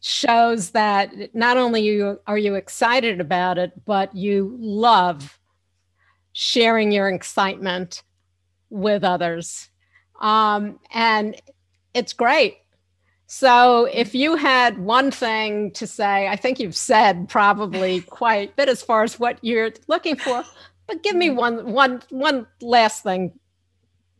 shows 0.06 0.72
that 0.72 1.34
not 1.34 1.56
only 1.56 1.82
you 1.82 2.20
are 2.28 2.38
you 2.38 2.56
excited 2.56 3.22
about 3.22 3.58
it, 3.58 3.72
but 3.86 4.13
you 4.13 4.58
love 4.60 5.39
sharing 6.34 6.92
your 6.92 7.08
excitement 7.08 8.04
with 8.70 9.06
others. 9.06 9.70
Um, 10.20 10.80
and 10.92 11.42
it's 11.94 12.12
great. 12.12 12.58
So, 13.28 13.86
if 13.86 14.13
you 14.13 14.36
had 14.36 14.78
one 14.78 15.10
thing 15.10 15.72
to 15.72 15.88
say, 15.88 16.28
I 16.28 16.36
think 16.36 16.60
you've 16.60 16.76
said 16.76 17.30
probably 17.30 18.02
quite 18.10 18.50
a 18.50 18.54
bit 18.56 18.68
as 18.68 18.82
far 18.82 19.04
as 19.04 19.18
what 19.18 19.39
you're 19.42 19.72
looking 19.88 20.18
for, 20.18 20.44
but 20.86 21.02
give 21.02 21.16
me 21.16 21.30
one, 21.30 21.72
one, 21.72 22.04
one 22.10 22.46
last 22.62 23.04
thing. 23.04 23.39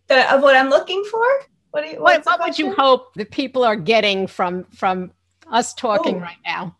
of 0.10 0.41
what 0.41 0.56
I'm 0.56 0.69
looking 0.69 1.04
for? 1.12 1.26
What, 1.72 1.91
you, 1.91 2.02
what, 2.02 2.26
what 2.26 2.39
would 2.39 2.58
you 2.58 2.72
hope 2.72 3.15
that 3.15 3.32
people 3.32 3.65
are 3.65 3.76
getting 3.76 4.28
from 4.28 4.63
from 4.65 5.12
us 5.54 5.74
talking 5.74 6.18
oh. 6.18 6.20
right 6.20 6.38
now? 6.46 6.76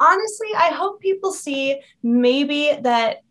Honestly, 0.00 0.48
I 0.56 0.68
hope 0.68 1.00
people 1.00 1.32
see 1.32 1.80
maybe 2.02 2.72
that 2.82 3.22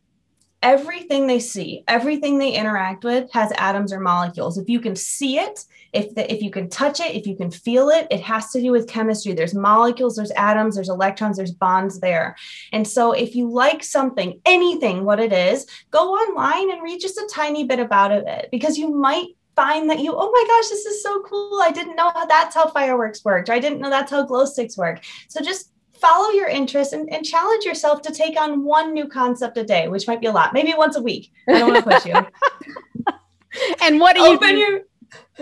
everything 0.64 1.28
they 1.28 1.40
see, 1.40 1.84
everything 1.88 2.40
they 2.40 2.54
interact 2.54 3.04
with 3.04 3.32
has 3.34 3.52
atoms 3.58 3.92
or 3.92 4.00
molecules. 4.00 4.58
If 4.58 4.70
you 4.70 4.80
can 4.80 4.96
see 4.96 5.38
it, 5.38 5.66
if 5.92 6.16
the, 6.16 6.32
if 6.34 6.42
you 6.42 6.50
can 6.50 6.70
touch 6.70 7.02
it, 7.02 7.16
if 7.16 7.28
you 7.28 7.36
can 7.36 7.52
feel 7.52 7.90
it, 7.90 8.08
it 8.10 8.22
has 8.22 8.50
to 8.52 8.62
do 8.62 8.72
with 8.72 8.88
chemistry. 8.88 9.34
There's 9.34 9.54
molecules, 9.54 10.16
there's 10.16 10.32
atoms, 10.32 10.76
there's 10.76 10.90
electrons, 10.90 11.38
there's 11.38 11.52
bonds 11.52 12.00
there. 12.00 12.36
And 12.72 12.88
so 12.88 13.12
if 13.12 13.36
you 13.36 13.52
like 13.52 13.84
something, 13.84 14.40
anything 14.46 15.04
what 15.04 15.20
it 15.20 15.34
is, 15.34 15.68
go 15.92 16.14
online 16.14 16.72
and 16.72 16.82
read 16.82 17.02
just 17.02 17.18
a 17.18 17.30
tiny 17.32 17.66
bit 17.66 17.80
about 17.80 18.12
it 18.12 18.48
because 18.50 18.78
you 18.78 18.90
might 18.90 19.36
find 19.56 19.90
that 19.90 20.00
you, 20.00 20.14
oh 20.16 20.32
my 20.32 20.46
gosh, 20.48 20.70
this 20.70 20.86
is 20.86 21.04
so 21.04 21.22
cool. 21.24 21.60
I 21.62 21.72
didn't 21.72 21.96
know 21.96 22.10
how 22.10 22.26
that's 22.26 22.56
how 22.56 22.68
fireworks 22.68 23.24
worked. 23.24 23.50
Or 23.50 23.54
I 23.54 23.60
didn't 23.60 23.80
know 23.80 23.90
that's 23.90 24.12
how 24.12 24.24
glow 24.26 24.46
sticks 24.46 24.78
work. 24.78 25.02
So 25.28 25.42
just 25.42 25.72
follow 25.94 26.32
your 26.32 26.48
interest 26.48 26.94
and, 26.94 27.12
and 27.14 27.26
challenge 27.26 27.64
yourself 27.64 28.02
to 28.04 28.14
take 28.14 28.40
on 28.40 28.64
one 28.64 28.94
new 28.94 29.08
concept 29.08 29.58
a 29.58 29.64
day, 29.64 29.88
which 29.88 30.08
might 30.08 30.22
be 30.22 30.28
a 30.28 30.32
lot, 30.32 30.54
maybe 30.54 30.74
once 30.76 30.96
a 30.96 31.02
week. 31.02 31.32
I 31.48 31.60
don't 31.60 31.72
want 31.72 31.84
to 31.84 31.90
push 31.90 32.06
you. 32.06 32.14
and 33.82 34.00
what 34.00 34.16
do 34.16 34.22
you 34.22 34.36
open 34.36 34.56
do? 34.56 34.58
your 34.58 34.82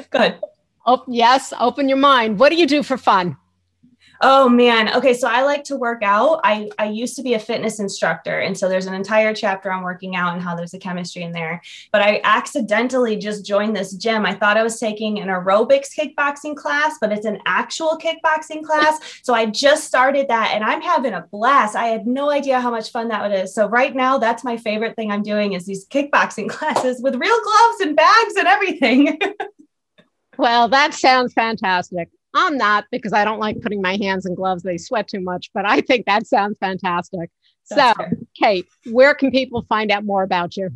go 0.10 0.20
ahead. 0.20 0.42
Oh, 0.86 1.04
yes, 1.08 1.54
open 1.60 1.88
your 1.88 1.98
mind. 1.98 2.40
What 2.40 2.50
do 2.50 2.56
you 2.56 2.68
do 2.68 2.84
for 2.84 2.98
fun? 2.98 3.38
Oh 4.24 4.48
man. 4.48 4.94
Okay. 4.96 5.16
So 5.16 5.28
I 5.28 5.42
like 5.42 5.64
to 5.66 5.76
work 5.76 6.04
out. 6.04 6.42
I, 6.44 6.70
I 6.78 6.86
used 6.86 7.16
to 7.16 7.24
be 7.24 7.34
a 7.34 7.40
fitness 7.40 7.80
instructor. 7.80 8.40
And 8.40 8.56
so 8.56 8.70
there's 8.70 8.86
an 8.86 8.94
entire 8.94 9.34
chapter 9.34 9.72
on 9.72 9.82
working 9.82 10.16
out 10.16 10.34
and 10.34 10.44
how 10.44 10.56
there's 10.56 10.76
a 10.76 10.80
chemistry 10.80 11.24
in 11.24 11.32
there. 11.32 11.60
But 11.92 12.04
I 12.04 12.22
accidentally 12.24 13.18
just 13.18 13.44
joined 13.44 13.76
this 13.76 13.94
gym. 13.94 14.24
I 14.24 14.36
thought 14.36 14.58
I 14.58 14.64
was 14.64 14.80
taking 14.80 15.20
an 15.20 15.28
aerobics 15.28 15.90
kickboxing 15.98 16.56
class, 16.56 16.98
but 17.02 17.12
it's 17.12 17.26
an 17.26 17.40
actual 17.48 17.98
kickboxing 17.98 18.64
class. 18.64 19.00
So 19.24 19.34
I 19.34 19.48
just 19.48 19.86
started 19.86 20.28
that 20.28 20.52
and 20.54 20.64
I'm 20.64 20.82
having 20.82 21.14
a 21.14 21.26
blast. 21.32 21.76
I 21.76 21.88
had 21.88 22.06
no 22.06 22.30
idea 22.30 22.62
how 22.62 22.70
much 22.70 22.92
fun 22.92 23.08
that 23.08 23.24
would 23.24 23.32
is. 23.32 23.56
So 23.56 23.68
right 23.68 23.96
now, 23.96 24.20
that's 24.20 24.44
my 24.44 24.56
favorite 24.56 24.96
thing 24.96 25.12
I'm 25.12 25.24
doing 25.24 25.54
is 25.54 25.66
these 25.66 25.88
kickboxing 25.88 26.50
classes 26.58 27.02
with 27.02 27.16
real 27.16 27.42
gloves 27.42 27.82
and 27.82 27.96
bags 27.96 28.36
and 28.38 28.48
everything. 28.48 29.20
well, 30.38 30.68
that 30.68 30.94
sounds 30.94 31.34
fantastic. 31.34 32.10
I'm 32.34 32.58
not 32.58 32.86
because 32.92 33.14
I 33.14 33.26
don't 33.26 33.40
like 33.40 33.62
putting 33.62 33.82
my 33.82 33.98
hands 33.98 34.26
in 34.26 34.36
gloves. 34.36 34.64
They 34.64 34.78
sweat 34.78 35.08
too 35.08 35.20
much, 35.20 35.50
but 35.54 35.66
I 35.66 35.82
think 35.82 36.06
that 36.06 36.28
sounds 36.28 36.58
fantastic. 36.60 37.30
That's 37.70 37.98
so, 37.98 38.04
fair. 38.04 38.18
Kate, 38.36 38.68
where 38.90 39.14
can 39.14 39.32
people 39.32 39.66
find 39.68 39.92
out 39.92 40.06
more 40.06 40.24
about 40.24 40.56
you? 40.56 40.70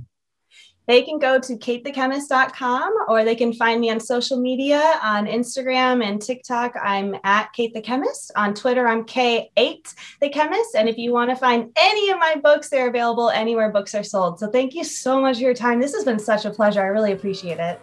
They 0.88 1.02
can 1.02 1.18
go 1.18 1.40
to 1.40 1.58
katethechemist.com 1.58 2.94
or 3.08 3.24
they 3.24 3.36
can 3.36 3.54
find 3.54 3.82
me 3.82 3.90
on 3.90 4.00
social 4.00 4.40
media 4.40 5.00
on 5.02 5.26
Instagram 5.26 6.08
and 6.08 6.22
TikTok. 6.22 6.76
I'm 6.80 7.16
at 7.24 7.52
Kate 7.54 7.74
the 7.74 7.82
Chemist. 7.82 8.32
On 8.36 8.54
Twitter, 8.54 8.88
I'm 8.88 9.04
K8 9.04 9.94
the 10.22 10.30
Chemist. 10.30 10.76
And 10.76 10.88
if 10.88 10.98
you 10.98 11.12
want 11.12 11.32
to 11.32 11.36
find 11.36 11.72
any 11.76 12.12
of 12.12 12.20
my 12.20 12.36
books, 12.36 12.70
they're 12.70 12.90
available 12.90 13.32
anywhere 13.32 13.72
books 13.72 13.96
are 13.96 14.04
sold. 14.04 14.40
So 14.40 14.48
thank 14.48 14.76
you 14.76 14.84
so 14.84 15.20
much 15.20 15.38
for 15.38 15.44
your 15.44 15.56
time. 15.56 15.80
This 15.80 15.96
has 15.96 16.04
been 16.04 16.20
such 16.20 16.46
a 16.46 16.52
pleasure. 16.52 16.82
I 16.82 16.88
really 16.88 17.14
appreciate 17.14 17.60
it. 17.60 17.82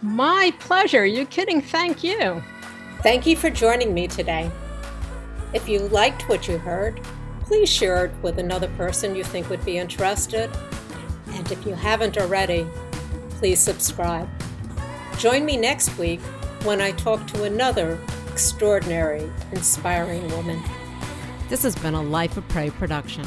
My 0.00 0.54
pleasure. 0.60 1.04
You 1.04 1.26
kidding? 1.26 1.60
Thank 1.60 2.04
you. 2.04 2.42
Thank 3.02 3.24
you 3.24 3.34
for 3.34 3.48
joining 3.48 3.94
me 3.94 4.08
today. 4.08 4.50
If 5.54 5.66
you 5.66 5.78
liked 5.88 6.28
what 6.28 6.46
you 6.46 6.58
heard, 6.58 7.00
please 7.40 7.66
share 7.66 8.04
it 8.04 8.12
with 8.20 8.38
another 8.38 8.68
person 8.76 9.16
you 9.16 9.24
think 9.24 9.48
would 9.48 9.64
be 9.64 9.78
interested. 9.78 10.50
And 11.28 11.50
if 11.50 11.64
you 11.64 11.74
haven't 11.74 12.18
already, 12.18 12.66
please 13.30 13.58
subscribe. 13.58 14.28
Join 15.16 15.46
me 15.46 15.56
next 15.56 15.96
week 15.96 16.20
when 16.62 16.82
I 16.82 16.90
talk 16.92 17.26
to 17.28 17.44
another 17.44 17.98
extraordinary, 18.30 19.32
inspiring 19.52 20.28
woman. 20.32 20.62
This 21.48 21.62
has 21.62 21.74
been 21.76 21.94
a 21.94 22.02
Life 22.02 22.36
of 22.36 22.46
Prey 22.48 22.68
production. 22.68 23.24